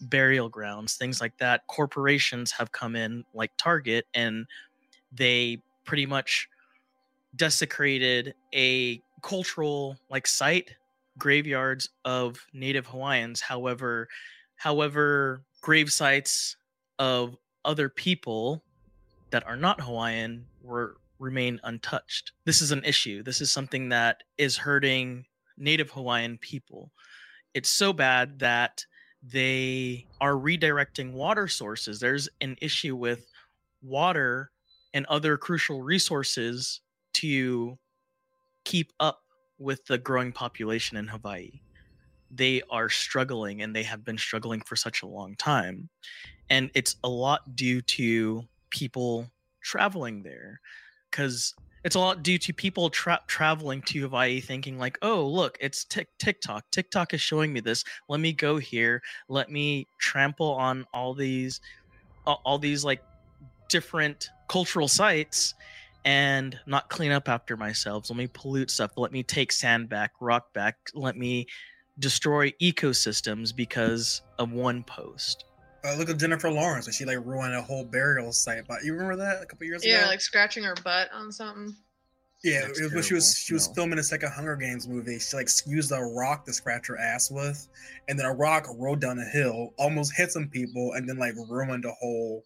burial 0.00 0.48
grounds, 0.48 0.96
things 0.96 1.20
like 1.20 1.36
that. 1.38 1.66
Corporations 1.66 2.50
have 2.52 2.72
come 2.72 2.96
in 2.96 3.24
like 3.34 3.52
Target 3.58 4.06
and 4.14 4.46
they 5.12 5.62
pretty 5.84 6.06
much 6.06 6.48
desecrated 7.36 8.34
a 8.54 9.00
cultural 9.22 9.96
like 10.08 10.26
site 10.26 10.74
graveyards 11.18 11.90
of 12.04 12.46
native 12.52 12.86
hawaiians 12.86 13.40
however 13.40 14.08
however 14.56 15.42
grave 15.60 15.92
sites 15.92 16.56
of 16.98 17.36
other 17.64 17.88
people 17.88 18.62
that 19.30 19.46
are 19.46 19.56
not 19.56 19.80
hawaiian 19.80 20.44
were 20.62 20.96
remain 21.20 21.60
untouched. 21.62 22.32
This 22.44 22.60
is 22.60 22.72
an 22.72 22.82
issue. 22.84 23.22
This 23.22 23.40
is 23.40 23.52
something 23.52 23.90
that 23.90 24.22
is 24.38 24.56
hurting 24.56 25.26
native 25.56 25.90
hawaiian 25.90 26.38
people. 26.38 26.90
It's 27.54 27.68
so 27.68 27.92
bad 27.92 28.38
that 28.40 28.84
they 29.22 30.06
are 30.20 30.32
redirecting 30.32 31.12
water 31.12 31.46
sources. 31.46 32.00
There's 32.00 32.28
an 32.40 32.56
issue 32.60 32.96
with 32.96 33.26
water 33.82 34.50
and 34.94 35.06
other 35.06 35.36
crucial 35.36 35.82
resources 35.82 36.80
to 37.14 37.78
keep 38.64 38.92
up 38.98 39.22
with 39.58 39.84
the 39.86 39.98
growing 39.98 40.32
population 40.32 40.96
in 40.96 41.06
Hawaii. 41.06 41.60
They 42.30 42.62
are 42.70 42.88
struggling 42.88 43.60
and 43.60 43.76
they 43.76 43.82
have 43.82 44.04
been 44.04 44.16
struggling 44.16 44.62
for 44.62 44.76
such 44.76 45.02
a 45.02 45.06
long 45.06 45.36
time. 45.36 45.90
And 46.48 46.70
it's 46.74 46.96
a 47.04 47.08
lot 47.08 47.56
due 47.56 47.82
to 47.82 48.42
people 48.70 49.30
traveling 49.62 50.22
there 50.22 50.60
because 51.10 51.54
it's 51.82 51.96
a 51.96 51.98
lot 51.98 52.22
due 52.22 52.38
to 52.38 52.52
people 52.52 52.90
tra- 52.90 53.22
traveling 53.26 53.82
to 53.82 54.00
Hawaii 54.02 54.40
thinking 54.40 54.78
like, 54.78 54.98
"Oh, 55.02 55.26
look, 55.26 55.56
it's 55.60 55.84
tic- 55.84 56.16
TikTok. 56.18 56.70
TikTok 56.70 57.14
is 57.14 57.20
showing 57.20 57.52
me 57.52 57.60
this. 57.60 57.84
Let 58.08 58.20
me 58.20 58.32
go 58.32 58.58
here. 58.58 59.02
Let 59.28 59.50
me 59.50 59.86
trample 59.98 60.52
on 60.52 60.86
all 60.92 61.14
these 61.14 61.60
all, 62.26 62.42
all 62.44 62.58
these 62.58 62.84
like 62.84 63.02
different 63.68 64.28
cultural 64.48 64.88
sites 64.88 65.54
and 66.04 66.58
not 66.66 66.88
clean 66.90 67.12
up 67.12 67.28
after 67.28 67.56
myself. 67.56 68.10
Let 68.10 68.16
me 68.16 68.26
pollute 68.26 68.70
stuff. 68.70 68.92
Let 68.96 69.12
me 69.12 69.22
take 69.22 69.52
sand 69.52 69.88
back, 69.88 70.12
rock 70.20 70.52
back. 70.52 70.76
Let 70.94 71.16
me 71.16 71.46
destroy 71.98 72.50
ecosystems 72.62 73.54
because 73.54 74.22
of 74.38 74.52
one 74.52 74.82
post. 74.82 75.44
Uh, 75.84 75.94
look 75.96 76.10
at 76.10 76.18
Jennifer 76.18 76.50
Lawrence, 76.50 76.86
and 76.86 76.94
she 76.94 77.04
like 77.04 77.24
ruined 77.24 77.54
a 77.54 77.62
whole 77.62 77.84
burial 77.84 78.32
site. 78.32 78.64
But 78.68 78.84
you 78.84 78.92
remember 78.92 79.16
that 79.16 79.42
a 79.42 79.46
couple 79.46 79.66
years 79.66 79.84
Yeah, 79.84 79.94
ago? 79.94 80.02
Yeah, 80.02 80.08
like 80.08 80.20
scratching 80.20 80.64
her 80.64 80.74
butt 80.84 81.10
on 81.12 81.32
something. 81.32 81.74
yeah, 82.42 82.62
That's 82.66 82.80
it 82.80 82.84
was 82.84 82.92
when 82.92 83.02
she 83.02 83.14
was 83.14 83.34
she 83.36 83.54
was 83.54 83.68
No. 83.68 83.74
filming 83.74 83.96
the 83.96 84.02
second 84.02 84.30
Hunger 84.32 84.56
Games 84.56 84.86
movie. 84.86 85.18
She 85.18 85.36
like 85.36 85.48
used 85.66 85.90
a 85.92 85.98
rock 86.00 86.44
to 86.46 86.52
scratch 86.52 86.86
her 86.88 86.98
ass 86.98 87.30
with, 87.30 87.66
and 88.08 88.18
then 88.18 88.26
a 88.26 88.32
rock 88.34 88.66
rolled 88.76 89.00
down 89.00 89.18
a 89.18 89.24
hill, 89.24 89.72
almost 89.78 90.14
hit 90.14 90.32
some 90.32 90.48
people, 90.48 90.92
and 90.94 91.08
then 91.08 91.18
like 91.18 91.34
ruined 91.48 91.84
a 91.86 91.92
whole 91.92 92.44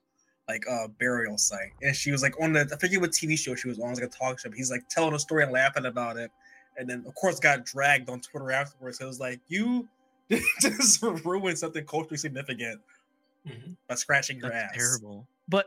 like 0.49 0.65
uh 0.71 0.87
burial 1.01 1.37
site. 1.39 1.71
And 1.83 1.95
she 1.97 2.13
was 2.13 2.23
like 2.23 2.41
on 2.41 2.53
the 2.53 2.69
I 2.73 2.77
forget 2.77 3.01
what 3.01 3.11
TV 3.11 3.37
show 3.37 3.55
she 3.57 3.67
was 3.69 3.79
on, 3.81 3.87
it 3.87 3.91
was 3.91 4.01
like 4.01 4.11
a 4.11 4.13
talk 4.13 4.39
show. 4.39 4.49
but 4.49 4.57
He's 4.59 4.71
like 4.71 4.89
telling 4.89 5.15
a 5.15 5.19
story 5.19 5.43
and 5.43 5.51
laughing 5.53 5.87
about 5.87 6.17
it, 6.19 6.31
and 6.77 6.89
then 6.89 7.03
of 7.07 7.15
course 7.17 7.41
got 7.41 7.65
dragged 7.65 8.09
on 8.11 8.21
Twitter 8.21 8.53
afterwards. 8.53 8.99
So 8.99 9.05
it 9.07 9.09
was 9.09 9.21
like 9.21 9.41
you 9.49 9.89
just 10.61 11.03
ruined 11.03 11.59
something 11.59 11.85
culturally 11.85 12.17
significant 12.17 12.81
Mhm. 13.47 13.77
by 13.89 13.95
scratching 13.95 14.39
your 14.39 14.51
That's 14.51 14.75
ass. 14.75 14.79
terrible. 14.79 15.29
But 15.49 15.67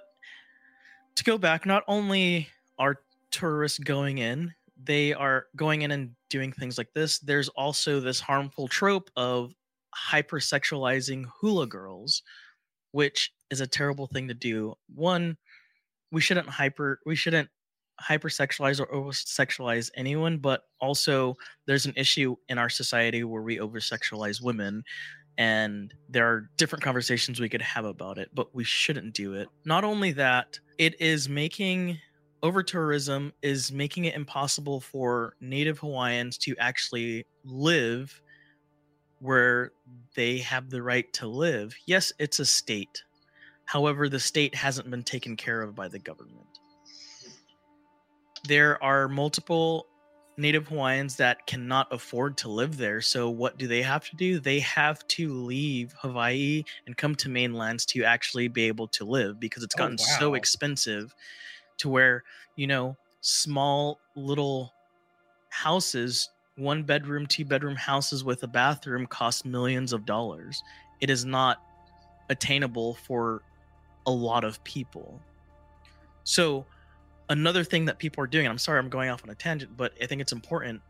to 1.15 1.23
go 1.23 1.37
back, 1.37 1.65
not 1.65 1.83
only 1.87 2.49
are 2.77 3.01
tourists 3.31 3.79
going 3.79 4.17
in, 4.19 4.53
they 4.81 5.13
are 5.13 5.47
going 5.55 5.81
in 5.81 5.91
and 5.91 6.15
doing 6.29 6.51
things 6.51 6.77
like 6.77 6.93
this. 6.93 7.19
There's 7.19 7.49
also 7.49 7.99
this 7.99 8.19
harmful 8.19 8.67
trope 8.67 9.09
of 9.15 9.53
hypersexualizing 9.95 11.25
hula 11.41 11.67
girls, 11.67 12.21
which 12.91 13.33
is 13.49 13.61
a 13.61 13.67
terrible 13.67 14.07
thing 14.07 14.27
to 14.27 14.33
do. 14.33 14.75
One, 14.93 15.37
we 16.11 16.21
shouldn't 16.21 16.49
hyper 16.49 16.99
we 17.05 17.15
shouldn't 17.15 17.49
hypersexualize 18.01 18.79
or 18.79 18.87
oversexualize 18.87 19.89
anyone, 19.95 20.37
but 20.37 20.63
also 20.79 21.35
there's 21.65 21.85
an 21.87 21.93
issue 21.97 22.35
in 22.49 22.57
our 22.59 22.69
society 22.69 23.23
where 23.23 23.41
we 23.41 23.57
oversexualize 23.57 24.41
women 24.41 24.83
and 25.37 25.93
there 26.09 26.27
are 26.27 26.49
different 26.57 26.83
conversations 26.83 27.39
we 27.39 27.49
could 27.49 27.61
have 27.61 27.85
about 27.85 28.17
it, 28.17 28.29
but 28.33 28.53
we 28.55 28.63
shouldn't 28.63 29.13
do 29.13 29.33
it. 29.33 29.47
Not 29.65 29.83
only 29.83 30.11
that, 30.13 30.59
it 30.77 30.99
is 31.01 31.29
making 31.29 31.99
over 32.43 32.61
tourism 32.61 33.33
is 33.41 33.71
making 33.71 34.05
it 34.05 34.15
impossible 34.15 34.79
for 34.79 35.33
native 35.41 35.79
Hawaiians 35.79 36.37
to 36.39 36.55
actually 36.59 37.25
live 37.43 38.21
where 39.19 39.71
they 40.15 40.37
have 40.39 40.69
the 40.69 40.83
right 40.83 41.11
to 41.13 41.27
live. 41.27 41.75
Yes, 41.87 42.13
it's 42.19 42.39
a 42.39 42.45
state. 42.45 43.03
However, 43.65 44.07
the 44.07 44.19
state 44.19 44.53
hasn't 44.55 44.89
been 44.89 45.03
taken 45.03 45.35
care 45.35 45.61
of 45.61 45.75
by 45.75 45.87
the 45.87 45.99
government. 45.99 46.45
There 48.47 48.81
are 48.83 49.07
multiple 49.07 49.87
Native 50.37 50.67
Hawaiians 50.67 51.15
that 51.17 51.47
cannot 51.47 51.91
afford 51.91 52.37
to 52.39 52.49
live 52.49 52.77
there. 52.77 53.01
So, 53.01 53.29
what 53.29 53.57
do 53.57 53.67
they 53.67 53.81
have 53.81 54.07
to 54.09 54.15
do? 54.15 54.39
They 54.39 54.59
have 54.59 55.05
to 55.09 55.33
leave 55.33 55.93
Hawaii 55.99 56.63
and 56.85 56.95
come 56.95 57.15
to 57.15 57.29
mainlands 57.29 57.85
to 57.87 58.03
actually 58.03 58.47
be 58.47 58.63
able 58.65 58.87
to 58.89 59.05
live 59.05 59.39
because 59.39 59.63
it's 59.63 59.75
Oh, 59.75 59.77
gotten 59.79 59.97
so 59.97 60.35
expensive 60.35 61.15
to 61.77 61.89
where, 61.89 62.23
you 62.55 62.67
know, 62.67 62.97
small 63.21 63.99
little 64.15 64.73
houses, 65.49 66.29
one 66.55 66.83
bedroom, 66.83 67.25
two 67.27 67.45
bedroom 67.45 67.75
houses 67.75 68.23
with 68.23 68.43
a 68.43 68.47
bathroom 68.47 69.07
cost 69.07 69.45
millions 69.45 69.93
of 69.93 70.05
dollars. 70.05 70.63
It 71.01 71.09
is 71.09 71.25
not 71.25 71.59
attainable 72.29 72.95
for 72.95 73.43
a 74.07 74.11
lot 74.11 74.43
of 74.43 74.63
people. 74.63 75.21
So, 76.23 76.67
another 77.29 77.63
thing 77.63 77.85
that 77.85 77.97
people 77.97 78.23
are 78.23 78.27
doing, 78.27 78.45
and 78.45 78.51
I'm 78.51 78.57
sorry 78.57 78.79
I'm 78.79 78.89
going 78.89 79.09
off 79.09 79.23
on 79.23 79.29
a 79.29 79.35
tangent, 79.35 79.75
but 79.75 79.93
I 80.01 80.05
think 80.05 80.21
it's 80.21 80.31
important. 80.31 80.81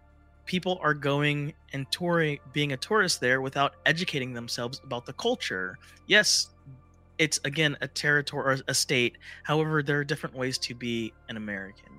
People 0.46 0.80
are 0.82 0.94
going 0.94 1.54
and 1.74 1.90
touring, 1.92 2.40
being 2.54 2.72
a 2.72 2.78
tourist 2.78 3.20
there 3.20 3.42
without 3.42 3.76
educating 3.86 4.34
themselves 4.34 4.80
about 4.84 5.06
the 5.06 5.14
culture. 5.14 5.78
Yes, 6.06 6.50
it's 7.18 7.40
again 7.44 7.76
a 7.82 7.88
territory 7.88 8.56
or 8.56 8.62
a 8.68 8.74
state. 8.74 9.18
However, 9.44 9.82
there 9.82 10.00
are 10.00 10.04
different 10.04 10.36
ways 10.36 10.58
to 10.60 10.76
be 10.76 11.14
an 11.30 11.38
American. 11.38 11.92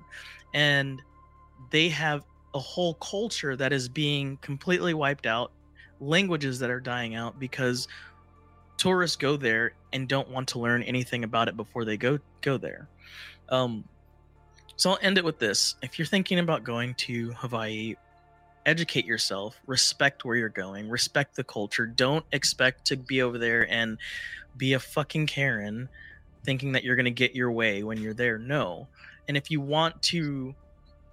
And 0.55 1.03
they 1.70 1.88
have 1.88 2.24
a 2.55 2.59
whole 2.59 2.94
culture 2.94 3.57
that 3.57 3.72
is 3.72 3.88
being 3.88 4.38
completely 4.38 4.94
wiped 4.94 5.27
out, 5.27 5.53
languages 6.01 6.59
that 6.61 6.70
are 6.70 6.81
dying 6.81 7.14
out 7.14 7.38
because 7.38 7.88
tourists 8.79 9.16
go 9.16 9.37
there 9.37 9.72
and 9.92 10.09
don't 10.09 10.31
want 10.31 10.48
to 10.48 10.59
learn 10.59 10.83
anything 10.85 11.24
about 11.24 11.48
it 11.48 11.57
before 11.57 11.85
they 11.85 11.96
go 11.96 12.18
go 12.40 12.57
there. 12.57 12.88
Um, 13.48 13.85
so 14.79 14.91
I'll 14.91 14.99
end 15.03 15.19
it 15.19 15.25
with 15.25 15.38
this: 15.38 15.75
if 15.83 15.99
you're 15.99 16.07
thinking 16.07 16.38
about 16.38 16.64
going 16.64 16.95
to 16.95 17.33
Hawaii, 17.33 17.97
educate 18.64 19.05
yourself, 19.05 19.61
respect 19.67 20.25
where 20.25 20.37
you're 20.37 20.49
going, 20.49 20.88
respect 20.88 21.37
the 21.37 21.45
culture. 21.45 21.85
Don't 21.85 22.25
expect 22.33 22.87
to 22.87 22.97
be 22.97 23.21
over 23.21 23.37
there 23.37 23.71
and 23.71 23.99
be 24.57 24.73
a 24.73 24.79
fucking 24.79 25.27
Karen, 25.27 25.91
thinking 26.45 26.73
that 26.73 26.85
you're 26.85 26.97
gonna 26.97 27.11
get 27.11 27.35
your 27.35 27.51
way 27.51 27.83
when 27.83 27.99
you're 27.99 28.14
there. 28.14 28.38
No, 28.38 28.88
and 29.27 29.37
if 29.37 29.51
you 29.51 29.61
want 29.61 30.01
to 30.05 30.55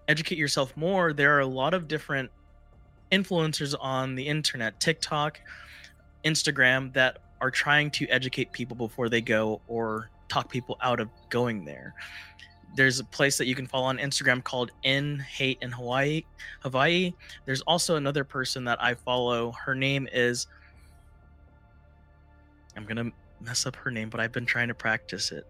educate 0.07 0.37
yourself 0.37 0.77
more, 0.77 1.11
there 1.11 1.35
are 1.35 1.41
a 1.41 1.47
lot 1.47 1.73
of 1.73 1.87
different 1.87 2.29
influencers 3.11 3.75
on 3.79 4.15
the 4.15 4.27
internet, 4.27 4.79
TikTok, 4.79 5.39
Instagram, 6.23 6.93
that 6.93 7.17
are 7.41 7.51
trying 7.51 7.89
to 7.91 8.07
educate 8.09 8.51
people 8.51 8.75
before 8.75 9.09
they 9.09 9.21
go 9.21 9.61
or 9.67 10.09
talk 10.27 10.49
people 10.49 10.77
out 10.81 10.99
of 10.99 11.09
going 11.29 11.65
there. 11.65 11.93
There's 12.75 12.99
a 12.99 13.03
place 13.05 13.37
that 13.37 13.47
you 13.47 13.55
can 13.55 13.65
follow 13.67 13.85
on 13.85 13.97
Instagram 13.97 14.43
called 14.43 14.71
In 14.83 15.19
Hate 15.19 15.57
in 15.61 15.71
Hawaii. 15.71 16.23
Hawaii. 16.61 17.13
There's 17.45 17.61
also 17.61 17.95
another 17.95 18.23
person 18.25 18.65
that 18.65 18.83
I 18.83 18.93
follow. 18.95 19.53
Her 19.53 19.73
name 19.75 20.07
is 20.11 20.47
I'm 22.75 22.85
gonna 22.85 23.11
mess 23.39 23.65
up 23.65 23.75
her 23.77 23.89
name, 23.91 24.09
but 24.09 24.19
I've 24.19 24.33
been 24.33 24.45
trying 24.45 24.67
to 24.67 24.73
practice 24.73 25.31
it. 25.31 25.45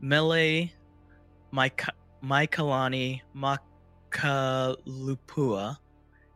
Mele 0.00 0.68
Maika- 1.52 1.90
Maikalani 2.24 3.20
Makalupua. 4.12 5.76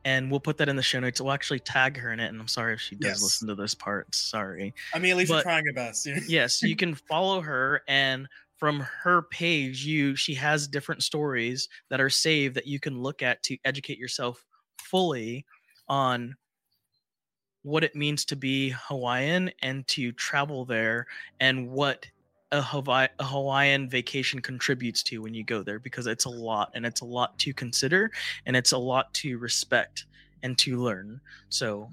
And 0.07 0.31
we'll 0.31 0.41
put 0.41 0.57
that 0.59 0.69
in 0.71 0.77
the 0.77 0.83
show 0.83 0.99
notes. 1.01 1.21
We'll 1.21 1.33
actually 1.33 1.59
tag 1.61 1.99
her 1.99 2.11
in 2.13 2.21
it. 2.21 2.29
And 2.29 2.41
I'm 2.41 2.49
sorry 2.49 2.73
if 2.73 2.81
she 2.81 2.95
does 2.95 3.07
Yes. 3.11 3.23
listen 3.23 3.49
to 3.49 3.55
this 3.55 3.75
part. 3.75 4.15
Sorry 4.15 4.73
I 4.95 4.99
mean, 4.99 5.11
at 5.11 5.17
least 5.19 5.31
you're 5.33 5.43
trying 5.43 5.65
your 5.65 5.75
best. 5.75 6.07
yes 6.29 6.63
you 6.63 6.77
can 6.77 6.95
follow 6.95 7.41
her 7.43 7.83
and 7.89 8.27
from 8.61 8.81
her 9.03 9.23
page 9.23 9.85
you 9.85 10.15
she 10.15 10.35
has 10.35 10.69
different 10.69 11.03
stories 11.03 11.69
that 11.89 12.01
are 12.01 12.11
saved 12.11 12.55
that 12.55 12.67
you 12.67 12.79
can 12.79 13.01
look 13.01 13.23
at 13.23 13.43
to 13.43 13.57
educate 13.65 13.99
yourself 13.99 14.45
fully 14.79 15.45
on 15.89 16.37
what 17.63 17.83
it 17.83 17.97
means 17.97 18.25
to 18.25 18.37
be 18.37 18.69
hawaiian 18.87 19.51
and 19.63 19.87
to 19.89 20.13
travel 20.13 20.65
there 20.65 21.07
and 21.41 21.69
what 21.69 22.07
a, 22.53 22.61
Hawaii, 22.61 23.09
a 23.19 23.25
Hawaiian 23.25 23.89
vacation 23.89 24.41
contributes 24.41 25.03
to 25.05 25.23
when 25.23 25.35
you 25.35 25.45
go 25.45 25.63
there 25.63 25.79
because 25.79 26.07
it's 26.07 26.25
a 26.25 26.31
lot 26.31 26.73
and 26.75 26.85
it's 26.85 27.01
a 27.01 27.05
lot 27.05 27.39
to 27.39 27.55
consider 27.55 28.11
and 28.47 28.57
it's 28.57 28.73
a 28.73 28.79
lot 28.79 29.13
to 29.15 29.39
respect 29.39 30.07
and 30.43 30.59
to 30.59 30.83
learn. 30.83 31.21
So 31.49 31.93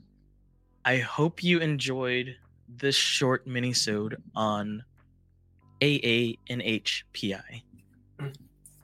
I 0.84 0.98
hope 0.98 1.44
you 1.44 1.60
enjoyed 1.60 2.36
this 2.68 2.96
short 2.96 3.46
mini-sode 3.46 4.22
on 4.36 4.84
AANHPI. 5.82 7.62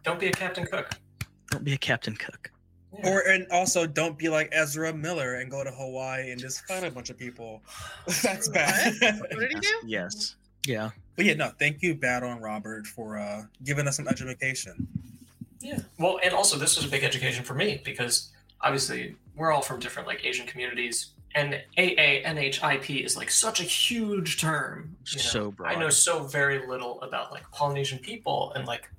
Don't 0.03 0.19
be 0.19 0.27
a 0.27 0.31
Captain 0.31 0.65
Cook. 0.65 0.91
Don't 1.49 1.63
be 1.63 1.73
a 1.73 1.77
Captain 1.77 2.15
Cook. 2.15 2.51
Yeah. 2.97 3.09
Or 3.09 3.21
and 3.27 3.47
also 3.51 3.87
don't 3.87 4.17
be 4.17 4.29
like 4.29 4.49
Ezra 4.51 4.93
Miller 4.93 5.35
and 5.35 5.49
go 5.49 5.63
to 5.63 5.71
Hawaii 5.71 6.31
and 6.31 6.39
just 6.39 6.63
fight 6.67 6.83
a 6.83 6.91
bunch 6.91 7.09
of 7.09 7.17
people. 7.17 7.63
That's 8.21 8.47
bad. 8.49 8.93
What 9.19 9.31
did 9.31 9.51
he 9.51 9.59
do? 9.59 9.67
Yes. 9.85 10.35
Yeah. 10.67 10.91
but 11.17 11.25
yeah, 11.25 11.33
no, 11.33 11.51
thank 11.59 11.81
you, 11.81 11.93
Battle 11.95 12.31
and 12.31 12.41
Robert, 12.41 12.87
for 12.87 13.17
uh 13.17 13.43
giving 13.63 13.87
us 13.87 13.97
some 13.97 14.07
education. 14.07 14.87
Yeah. 15.59 15.79
Well, 15.97 16.19
and 16.23 16.33
also 16.33 16.57
this 16.57 16.75
was 16.75 16.85
a 16.85 16.89
big 16.89 17.03
education 17.03 17.43
for 17.43 17.53
me 17.55 17.81
because 17.83 18.31
obviously 18.61 19.15
we're 19.35 19.51
all 19.51 19.61
from 19.61 19.79
different 19.79 20.07
like 20.07 20.23
Asian 20.25 20.45
communities, 20.45 21.11
and 21.35 21.61
AANHIP 21.77 23.03
is 23.03 23.17
like 23.17 23.29
such 23.31 23.59
a 23.59 23.63
huge 23.63 24.39
term. 24.39 24.95
you 25.07 25.17
know. 25.17 25.21
So 25.23 25.51
broad. 25.51 25.71
I 25.75 25.79
know 25.79 25.89
so 25.89 26.23
very 26.23 26.65
little 26.67 27.01
about 27.01 27.31
like 27.31 27.49
Polynesian 27.51 27.99
people 27.99 28.53
and 28.55 28.65
like 28.67 28.89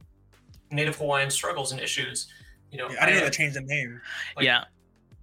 Native 0.71 0.97
Hawaiian 0.97 1.31
struggles 1.31 1.73
and 1.73 1.81
issues. 1.81 2.29
You 2.71 2.79
know, 2.79 2.91
Yeah, 2.91 2.97
I 3.03 3.07
didn't 3.07 3.19
know 3.21 3.25
had- 3.25 3.33
they 3.33 3.37
changed 3.37 3.57
the 3.57 3.61
name. 3.63 4.01
like, 4.37 4.45
yeah. 4.45 4.65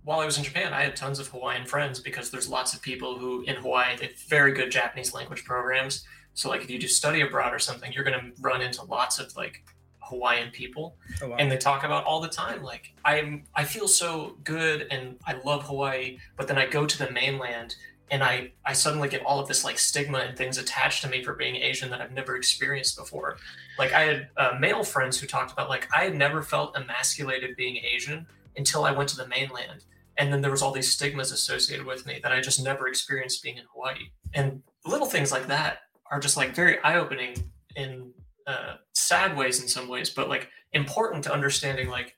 while 0.04 0.20
I 0.22 0.26
was 0.26 0.38
in 0.38 0.44
Japan, 0.44 0.74
I 0.74 0.84
had 0.84 0.96
tons 0.96 1.20
of 1.20 1.28
Hawaiian 1.28 1.66
friends 1.66 2.00
because 2.00 2.32
there's 2.32 2.48
lots 2.48 2.74
of 2.74 2.82
people 2.82 3.18
who 3.20 3.42
in 3.44 3.56
Hawaii 3.58 3.98
they 3.98 4.08
have 4.08 4.16
very 4.30 4.54
good 4.54 4.72
Japanese 4.72 5.14
language 5.14 5.44
programs. 5.44 6.06
So 6.34 6.48
like 6.50 6.62
if 6.62 6.70
you 6.70 6.80
do 6.80 6.88
study 6.88 7.22
abroad 7.22 7.54
or 7.54 7.60
something, 7.60 7.92
you're 7.92 8.06
gonna 8.06 8.32
run 8.40 8.62
into 8.62 8.84
lots 8.84 9.20
of 9.20 9.36
like 9.36 9.64
Hawaiian 10.12 10.52
people 10.52 10.96
Oh, 11.22 11.30
wow. 11.30 11.36
and 11.40 11.52
they 11.52 11.58
talk 11.58 11.84
about 11.84 12.04
all 12.06 12.22
the 12.22 12.28
time. 12.44 12.62
Like 12.72 12.86
i'm 13.12 13.30
i 13.56 13.64
feel 13.64 13.88
so 13.88 14.38
good 14.44 14.80
and 14.92 15.04
i 15.26 15.34
love 15.50 15.62
hawaii 15.70 16.18
but 16.38 16.48
then 16.48 16.58
i 16.64 16.66
go 16.78 16.86
to 16.86 16.98
the 17.04 17.10
mainland 17.20 17.70
and 18.12 18.22
i 18.32 18.52
i 18.72 18.74
suddenly 18.74 19.10
get 19.10 19.26
all 19.26 19.40
of 19.40 19.48
this 19.48 19.64
like 19.68 19.80
stigma 19.80 20.20
and 20.20 20.38
things 20.38 20.58
attached 20.60 21.02
to 21.02 21.10
me 21.10 21.24
for 21.24 21.34
being 21.34 21.56
asian 21.70 21.90
that 21.90 22.00
i've 22.02 22.12
never 22.22 22.36
experienced 22.36 22.96
before. 22.98 23.38
Like 23.80 23.92
i 23.94 24.02
had 24.10 24.20
uh, 24.38 24.52
male 24.60 24.84
friends 24.84 25.14
who 25.20 25.26
talked 25.36 25.52
about 25.56 25.68
like 25.76 25.88
i 26.00 26.02
had 26.08 26.16
never 26.16 26.40
felt 26.44 26.76
emasculated 26.76 27.56
being 27.64 27.78
asian 27.94 28.28
until 28.58 28.82
i 28.86 28.92
went 28.92 29.10
to 29.10 29.18
the 29.18 29.28
mainland 29.28 29.80
and 30.20 30.32
then 30.32 30.42
there 30.42 30.52
was 30.52 30.62
all 30.62 30.74
these 30.80 30.92
stigmas 30.92 31.32
associated 31.32 31.86
with 31.92 32.06
me 32.06 32.20
that 32.22 32.32
i 32.32 32.40
just 32.50 32.64
never 32.64 32.88
experienced 32.88 33.42
being 33.42 33.58
in 33.58 33.66
hawaii. 33.74 34.06
And 34.36 34.62
little 34.86 35.08
things 35.16 35.32
like 35.32 35.48
that 35.48 35.74
are 36.12 36.20
just 36.20 36.38
like 36.38 36.54
very 36.54 36.76
eye-opening 36.84 37.34
in 37.76 38.12
uh, 38.52 38.76
sad 38.94 39.38
ways 39.38 39.62
in 39.62 39.68
some 39.68 39.88
ways 39.88 40.10
but 40.10 40.30
like 40.30 40.50
important 40.74 41.24
to 41.24 41.34
understanding 41.34 41.90
like 41.90 42.16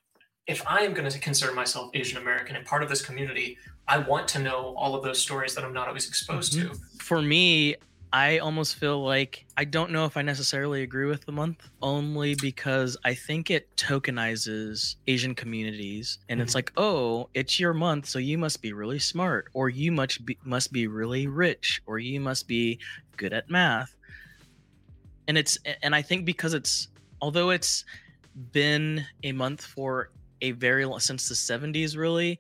if 0.48 0.66
I 0.68 0.82
am 0.82 0.94
going 0.94 1.10
to 1.10 1.20
consider 1.20 1.54
myself 1.54 1.90
Asian 1.94 2.18
American 2.18 2.56
and 2.56 2.66
part 2.66 2.84
of 2.84 2.90
this 2.90 3.02
community, 3.02 3.58
I 3.88 4.00
want 4.00 4.28
to 4.30 4.40
know 4.40 4.76
all 4.78 4.96
of 4.96 5.04
those 5.04 5.20
stories 5.20 5.56
that 5.56 5.64
I'm 5.64 5.74
not 5.74 5.88
always 5.88 6.08
exposed 6.08 6.54
to. 6.54 6.74
For 7.00 7.22
me, 7.22 7.76
I 8.12 8.38
almost 8.40 8.76
feel 8.76 9.04
like 9.04 9.46
I 9.58 9.66
don't 9.66 9.92
know 9.92 10.06
if 10.06 10.18
I 10.18 10.22
necessarily 10.22 10.84
agree 10.84 11.08
with 11.08 11.26
the 11.26 11.32
month 11.32 11.68
only 11.82 12.36
because 12.36 12.96
I 13.04 13.16
think 13.16 13.50
it 13.50 13.76
tokenizes 13.76 14.98
Asian 15.08 15.34
communities 15.34 16.20
and 16.30 16.40
it's 16.40 16.54
like, 16.54 16.72
"Oh, 16.78 17.30
it's 17.34 17.60
your 17.60 17.74
month, 17.74 18.06
so 18.06 18.20
you 18.20 18.38
must 18.38 18.62
be 18.62 18.72
really 18.72 19.00
smart 19.00 19.48
or 19.54 19.70
you 19.70 19.92
must 19.92 20.24
be 20.26 20.38
must 20.44 20.72
be 20.72 20.86
really 20.86 21.26
rich 21.26 21.82
or 21.88 21.98
you 21.98 22.20
must 22.20 22.48
be 22.48 22.80
good 23.18 23.34
at 23.34 23.50
math." 23.50 23.96
And 25.28 25.38
it's 25.38 25.58
and 25.82 25.96
I 25.96 26.02
think 26.02 26.26
because 26.26 26.54
it's 26.54 26.90
although 27.22 27.50
it's 27.50 27.86
been 28.52 29.06
a 29.24 29.32
month 29.32 29.64
for 29.64 30.10
a 30.42 30.52
very 30.52 30.86
long 30.86 31.00
since 31.00 31.30
the 31.30 31.36
70s 31.36 31.96
really 31.98 32.40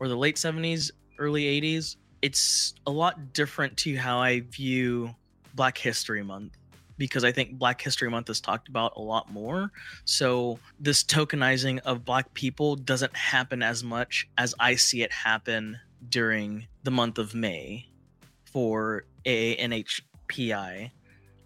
or 0.00 0.08
the 0.08 0.16
late 0.16 0.36
70s, 0.36 0.90
early 1.18 1.60
80s, 1.60 1.96
it's 2.22 2.74
a 2.86 2.90
lot 2.90 3.32
different 3.32 3.76
to 3.78 3.94
how 3.96 4.18
I 4.18 4.40
view 4.40 5.14
Black 5.54 5.76
History 5.76 6.22
Month 6.22 6.56
because 6.96 7.24
I 7.24 7.32
think 7.32 7.58
Black 7.58 7.80
History 7.80 8.08
Month 8.08 8.30
is 8.30 8.40
talked 8.40 8.68
about 8.68 8.92
a 8.96 9.00
lot 9.00 9.30
more. 9.30 9.70
So 10.04 10.58
this 10.78 11.02
tokenizing 11.02 11.80
of 11.80 12.04
Black 12.04 12.32
people 12.34 12.76
doesn't 12.76 13.14
happen 13.16 13.62
as 13.62 13.82
much 13.82 14.28
as 14.38 14.54
I 14.58 14.76
see 14.76 15.02
it 15.02 15.12
happen 15.12 15.78
during 16.08 16.66
the 16.82 16.90
month 16.90 17.18
of 17.18 17.34
May 17.34 17.88
for 18.44 19.04
AANHPI. 19.26 20.90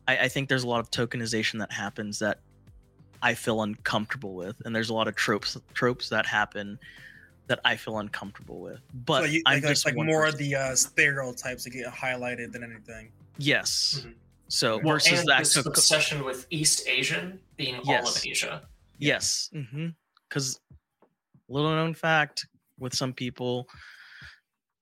I, 0.09 0.17
I 0.25 0.29
think 0.29 0.49
there's 0.49 0.65
a 0.65 0.69
lot 0.69 0.81
of 0.81 0.91
tokenization 0.91 1.59
that 1.61 1.71
happens 1.71 2.19
that 2.19 2.41
I 3.23 3.35
feel 3.35 3.63
uncomfortable 3.63 4.35
with, 4.35 4.57
and 4.65 4.75
there's 4.75 4.91
a 4.91 4.95
lot 4.95 5.07
of 5.07 5.15
tropes 5.15 5.57
tropes 5.75 6.09
that 6.09 6.27
happen 6.27 6.79
that 7.47 7.61
I 7.65 7.77
feel 7.77 7.99
uncomfortable 7.99 8.61
with. 8.61 8.81
But 9.07 9.21
so 9.21 9.25
you, 9.27 9.43
I'm 9.47 9.57
like, 9.57 9.63
like, 9.65 9.71
just 9.73 9.87
like 9.87 9.95
more 9.95 10.23
person. 10.25 10.35
of 10.35 10.39
the 10.39 10.55
uh, 10.55 10.75
stereotypes 10.75 11.65
that 11.65 11.71
get 11.71 11.87
highlighted 11.93 12.53
than 12.53 12.63
anything. 12.65 13.11
Yes. 13.39 14.03
Mhm. 14.05 14.15
So 14.49 14.77
Well, 14.79 14.95
versus 14.95 15.21
and 15.21 15.29
that. 15.29 15.39
this 15.41 15.55
co- 15.55 15.63
co- 15.63 15.71
obsession 15.71 16.25
with 16.25 16.47
East 16.51 16.87
Asian 16.89 17.39
being 17.57 17.77
all 17.77 17.81
of 17.83 17.87
Yes. 17.87 18.27
Asia. 18.27 18.63
yes. 18.99 19.51
Because 20.29 20.61
little 21.49 21.71
known 21.71 21.95
fact 21.95 22.47
with 22.79 22.95
some 22.95 23.13
people, 23.13 23.67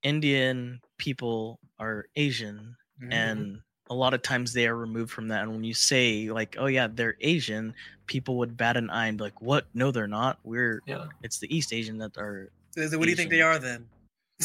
Indian 0.02 0.80
people 0.98 1.58
are 1.78 2.06
Asian, 2.16 2.76
Mhm. 3.02 3.12
and 3.12 3.60
a 3.88 3.94
lot 3.94 4.14
of 4.14 4.22
times 4.22 4.52
they 4.52 4.66
are 4.66 4.76
removed 4.76 5.10
from 5.12 5.28
that. 5.28 5.42
And 5.42 5.52
when 5.52 5.64
you 5.64 5.74
say 5.74 6.28
like, 6.30 6.56
"Oh 6.58 6.66
yeah, 6.66 6.88
they're 6.92 7.16
Asian," 7.20 7.74
people 8.06 8.36
would 8.38 8.56
bat 8.56 8.76
an 8.76 8.90
eye 8.90 9.06
and 9.06 9.18
be 9.18 9.24
like, 9.24 9.40
"What? 9.40 9.66
No, 9.74 9.90
they're 9.90 10.06
not. 10.08 10.38
We're 10.44 10.80
Yeah. 10.86 11.06
it's 11.22 11.38
the 11.38 11.54
East 11.54 11.72
Asian 11.72 11.98
that 11.98 12.16
are 12.18 12.50
So 12.72 12.98
what 12.98 13.04
do 13.04 13.10
you 13.10 13.16
think 13.16 13.30
they 13.30 13.42
are 13.42 13.58
then? 13.58 13.86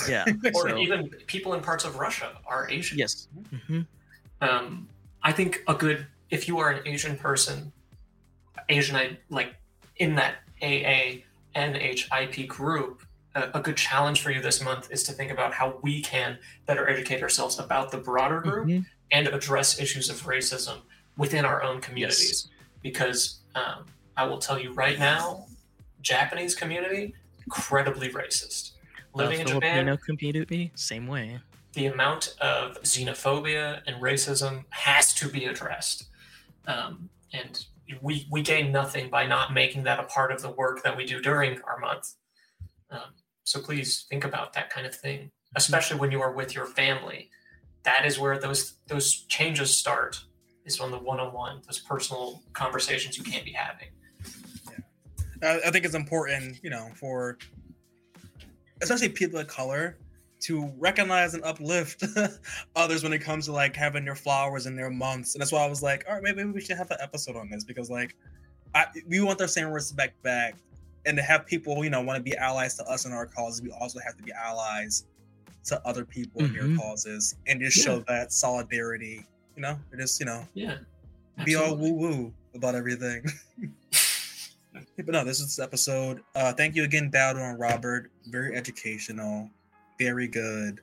yeah." 0.07 0.25
Or 0.55 0.69
So- 0.69 0.77
even 0.77 1.09
people 1.27 1.53
in 1.53 1.61
parts 1.61 1.85
of 1.85 1.95
Russia 1.97 2.37
are 2.45 2.69
Asian. 2.69 2.97
yes. 2.97 3.27
hmm 3.67 3.81
um, 4.41 4.87
I 5.23 5.31
think 5.31 5.63
a 5.67 5.75
good 5.75 6.07
if 6.31 6.47
you 6.47 6.57
are 6.59 6.69
an 6.71 6.87
Asian 6.87 7.15
person, 7.17 7.71
Asian 8.69 8.95
I 8.95 9.17
like 9.29 9.55
in 9.97 10.15
that 10.15 10.35
AA 10.61 11.23
NHIP 11.55 12.47
group, 12.47 13.03
a, 13.35 13.49
a 13.55 13.59
good 13.59 13.75
challenge 13.77 14.21
for 14.21 14.31
you 14.31 14.41
this 14.41 14.63
month 14.63 14.89
is 14.91 15.03
to 15.03 15.11
think 15.11 15.31
about 15.31 15.53
how 15.53 15.77
we 15.83 16.01
can 16.01 16.37
better 16.65 16.87
educate 16.89 17.21
ourselves 17.21 17.59
about 17.59 17.91
the 17.91 17.97
broader 17.97 18.39
group 18.39 18.67
Mhm. 18.67 18.85
And 19.11 19.27
address 19.27 19.79
issues 19.79 20.09
of 20.09 20.23
racism 20.23 20.77
within 21.17 21.45
our 21.45 21.61
own 21.63 21.81
communities. 21.81 22.49
Because 22.81 23.41
um, 23.55 23.85
I 24.17 24.25
will 24.25 24.37
tell 24.39 24.59
you 24.59 24.73
right 24.73 24.97
now, 24.97 25.45
Japanese 26.01 26.55
community 26.55 27.13
incredibly 27.45 28.09
racist. 28.09 28.71
Living 29.13 29.39
uh, 29.39 29.41
in 29.41 29.47
Japan, 29.47 29.85
Filipino 29.85 29.97
community, 29.97 30.71
same 30.75 31.07
way. 31.07 31.39
the 31.73 31.85
amount 31.87 32.35
of 32.41 32.81
xenophobia 32.83 33.81
and 33.87 34.01
racism 34.01 34.65
has 34.69 35.13
to 35.15 35.27
be 35.29 35.45
addressed. 35.45 36.05
Um, 36.67 37.09
and 37.33 37.65
we, 38.01 38.27
we 38.29 38.41
gain 38.41 38.71
nothing 38.71 39.09
by 39.09 39.25
not 39.25 39.53
making 39.53 39.83
that 39.83 39.99
a 39.99 40.03
part 40.03 40.31
of 40.31 40.41
the 40.41 40.49
work 40.49 40.83
that 40.83 40.95
we 40.95 41.05
do 41.05 41.21
during 41.21 41.59
our 41.63 41.79
month. 41.79 42.15
Um, 42.89 43.15
so 43.43 43.59
please 43.61 44.05
think 44.09 44.23
about 44.23 44.53
that 44.53 44.69
kind 44.69 44.85
of 44.85 44.95
thing, 44.95 45.31
especially 45.55 45.99
when 45.99 46.11
you 46.11 46.21
are 46.21 46.31
with 46.31 46.53
your 46.55 46.65
family. 46.65 47.29
That 47.83 48.05
is 48.05 48.19
where 48.19 48.39
those 48.39 48.75
those 48.87 49.21
changes 49.21 49.75
start. 49.75 50.23
Is 50.63 50.79
on 50.79 50.91
the 50.91 50.99
one-on-one, 50.99 51.63
those 51.65 51.79
personal 51.79 52.43
conversations 52.53 53.17
you 53.17 53.23
can't 53.23 53.43
be 53.43 53.51
having. 53.51 53.87
I, 55.41 55.59
I 55.65 55.71
think 55.71 55.85
it's 55.85 55.95
important, 55.95 56.59
you 56.61 56.69
know, 56.69 56.89
for 56.95 57.39
especially 58.81 59.09
people 59.09 59.39
of 59.39 59.47
color 59.47 59.97
to 60.41 60.71
recognize 60.77 61.33
and 61.33 61.43
uplift 61.43 62.03
others 62.75 63.03
when 63.03 63.13
it 63.13 63.19
comes 63.19 63.45
to 63.45 63.51
like 63.51 63.75
having 63.75 64.03
their 64.03 64.15
flowers 64.15 64.65
and 64.65 64.77
their 64.77 64.89
months. 64.89 65.35
And 65.35 65.41
that's 65.41 65.51
why 65.51 65.63
I 65.63 65.67
was 65.67 65.83
like, 65.83 66.03
all 66.07 66.15
right, 66.15 66.23
maybe 66.23 66.43
we 66.45 66.61
should 66.61 66.77
have 66.77 66.89
an 66.91 66.97
episode 66.99 67.35
on 67.35 67.49
this 67.49 67.63
because 67.63 67.89
like 67.89 68.15
I, 68.73 68.85
we 69.07 69.21
want 69.21 69.37
the 69.37 69.47
same 69.47 69.67
respect 69.67 70.21
back. 70.23 70.55
And 71.05 71.17
to 71.17 71.23
have 71.23 71.47
people, 71.47 71.83
you 71.83 71.89
know, 71.89 72.01
want 72.01 72.17
to 72.17 72.23
be 72.23 72.37
allies 72.37 72.75
to 72.77 72.83
us 72.83 73.05
in 73.05 73.11
our 73.11 73.25
causes, 73.25 73.61
we 73.63 73.71
also 73.71 73.99
have 74.05 74.15
to 74.17 74.23
be 74.23 74.31
allies 74.31 75.05
to 75.65 75.81
other 75.87 76.05
people 76.05 76.43
in 76.43 76.53
their 76.53 76.63
Mhm. 76.63 76.77
causes 76.77 77.35
and 77.47 77.61
just 77.61 77.77
show 77.77 77.99
that 78.07 78.33
solidarity. 78.33 79.25
You 79.55 79.61
know, 79.61 79.79
just 79.97 80.19
you 80.19 80.25
know, 80.25 80.47
Yeah. 80.53 80.77
be 81.45 81.55
all 81.55 81.75
woo 81.75 81.93
woo 81.93 82.33
about 82.55 82.75
everything. 82.75 83.23
but 84.73 85.07
no, 85.07 85.23
this 85.23 85.39
is 85.39 85.47
this 85.55 85.59
episode. 85.59 86.21
Uh, 86.35 86.53
thank 86.53 86.75
you 86.75 86.83
again, 86.83 87.11
Dowdo 87.11 87.37
and 87.49 87.59
Robert. 87.59 88.11
Very 88.27 88.55
educational, 88.55 89.49
very 89.99 90.27
good. 90.27 90.79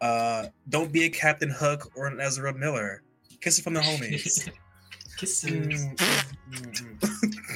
Uh, 0.00 0.48
don't 0.68 0.92
be 0.92 1.04
a 1.04 1.10
Captain 1.10 1.50
Hook 1.50 1.90
or 1.96 2.06
an 2.06 2.20
Ezra 2.20 2.52
Miller. 2.54 3.02
Kiss 3.40 3.58
it 3.58 3.62
from 3.62 3.74
the 3.74 3.80
homies. 3.80 4.48
Kisses. 5.16 5.50
Mm, 5.50 7.00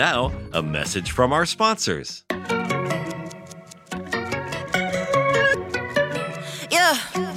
now, 0.00 0.32
a 0.54 0.62
message 0.62 1.10
from 1.10 1.30
our 1.30 1.44
sponsors. 1.44 2.24
Yeah. 6.70 7.29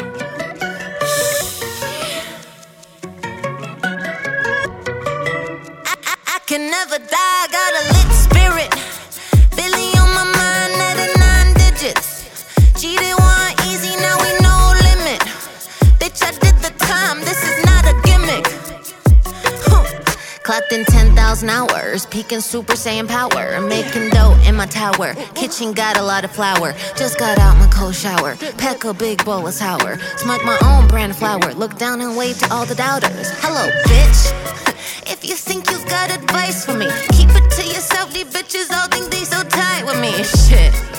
10,000 21.43 21.49
hours, 21.49 22.05
peaking 22.05 22.39
Super 22.39 22.73
Saiyan 22.73 23.07
power. 23.07 23.59
Making 23.67 24.09
dough 24.11 24.37
in 24.47 24.55
my 24.55 24.65
tower. 24.65 25.13
Kitchen 25.35 25.73
got 25.73 25.97
a 25.97 26.01
lot 26.01 26.23
of 26.23 26.31
flour. 26.31 26.73
Just 26.95 27.19
got 27.19 27.37
out 27.37 27.57
my 27.57 27.67
cold 27.67 27.95
shower. 27.95 28.35
Pack 28.57 28.85
a 28.85 28.93
big 28.93 29.23
bowl 29.25 29.45
of 29.45 29.53
sour. 29.53 29.97
Smoke 30.17 30.43
my 30.45 30.57
own 30.63 30.87
brand 30.87 31.15
flour. 31.15 31.53
Look 31.53 31.77
down 31.77 31.99
and 31.99 32.15
wave 32.15 32.39
to 32.39 32.53
all 32.53 32.65
the 32.65 32.75
doubters. 32.75 33.29
Hello, 33.41 33.69
bitch. 33.83 34.23
If 35.05 35.25
you 35.25 35.35
think 35.35 35.69
you've 35.69 35.85
got 35.87 36.15
advice 36.15 36.65
for 36.65 36.73
me, 36.73 36.87
keep 37.11 37.29
it 37.29 37.51
to 37.51 37.63
yourself. 37.67 38.13
These 38.13 38.25
bitches 38.25 38.71
all 38.71 38.87
think 38.87 39.11
they 39.11 39.25
so 39.25 39.43
tight 39.43 39.83
with 39.85 39.99
me. 39.99 40.11
Shit. 40.23 40.92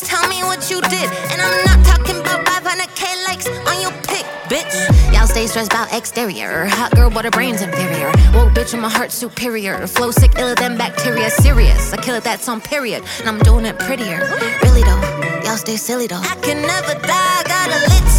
Please 0.00 0.08
tell 0.08 0.28
me 0.28 0.42
what 0.44 0.70
you 0.70 0.80
did. 0.80 1.10
And 1.30 1.40
I'm 1.42 1.64
not 1.64 1.84
talking 1.84 2.18
about 2.20 2.46
500k 2.46 3.24
likes 3.26 3.46
on 3.46 3.82
your 3.82 3.92
pic, 4.02 4.24
bitch. 4.48 5.12
Y'all 5.12 5.26
stay 5.26 5.46
stressed 5.46 5.72
about 5.72 5.92
exterior. 5.92 6.66
Hot 6.66 6.94
girl, 6.94 7.10
but 7.10 7.24
her 7.24 7.30
brain's 7.30 7.60
inferior. 7.60 8.06
Woke 8.32 8.54
bitch, 8.54 8.72
and 8.72 8.80
my 8.80 8.88
heart 8.88 9.12
superior. 9.12 9.86
Flow 9.86 10.10
sick, 10.10 10.38
iller 10.38 10.54
than 10.54 10.78
bacteria. 10.78 11.28
Serious. 11.30 11.92
I 11.92 11.98
kill 11.98 12.14
it, 12.14 12.24
that's 12.24 12.48
on 12.48 12.60
period. 12.60 13.04
And 13.18 13.28
I'm 13.28 13.38
doing 13.40 13.66
it 13.66 13.78
prettier. 13.78 14.20
Really 14.62 14.82
though, 14.82 15.42
y'all 15.44 15.56
stay 15.56 15.76
silly 15.76 16.06
though. 16.06 16.22
I 16.22 16.36
can 16.40 16.62
never 16.62 16.94
die, 16.94 17.42
got 17.44 17.68
a 17.68 17.80
lit 17.92 18.09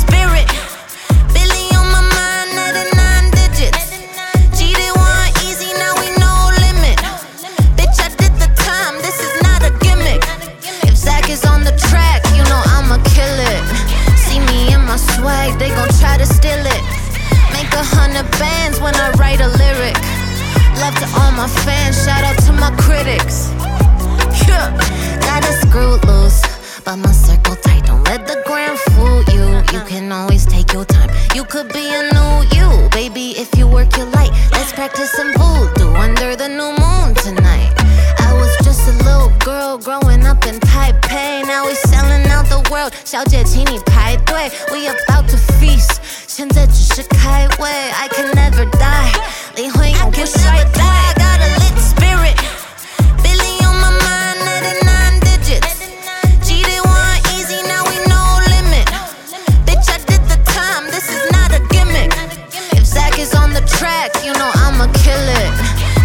track, 63.81 64.13
you 64.23 64.31
know 64.33 64.51
I'ma 64.61 64.85
kill 64.93 65.25
it. 65.41 65.51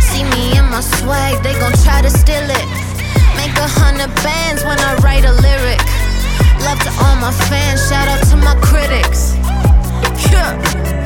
See 0.01 0.25
me 0.33 0.57
in 0.57 0.65
my 0.73 0.81
swag, 0.81 1.43
they 1.43 1.53
gon' 1.61 1.77
try 1.85 2.01
to 2.01 2.09
steal 2.09 2.49
it. 2.61 2.67
Make 3.37 3.53
a 3.61 3.69
hundred 3.69 4.13
bands 4.25 4.65
when 4.65 4.79
I 4.81 4.95
write 5.05 5.27
a 5.27 5.35
lyric. 5.45 5.83
Love 6.65 6.81
to 6.87 6.93
all 7.05 7.17
my 7.17 7.33
fans, 7.51 7.87
shout 7.89 8.09
out 8.09 8.23
to 8.31 8.37
my 8.37 8.57
critics. 8.65 9.37
Yeah. 10.33 11.06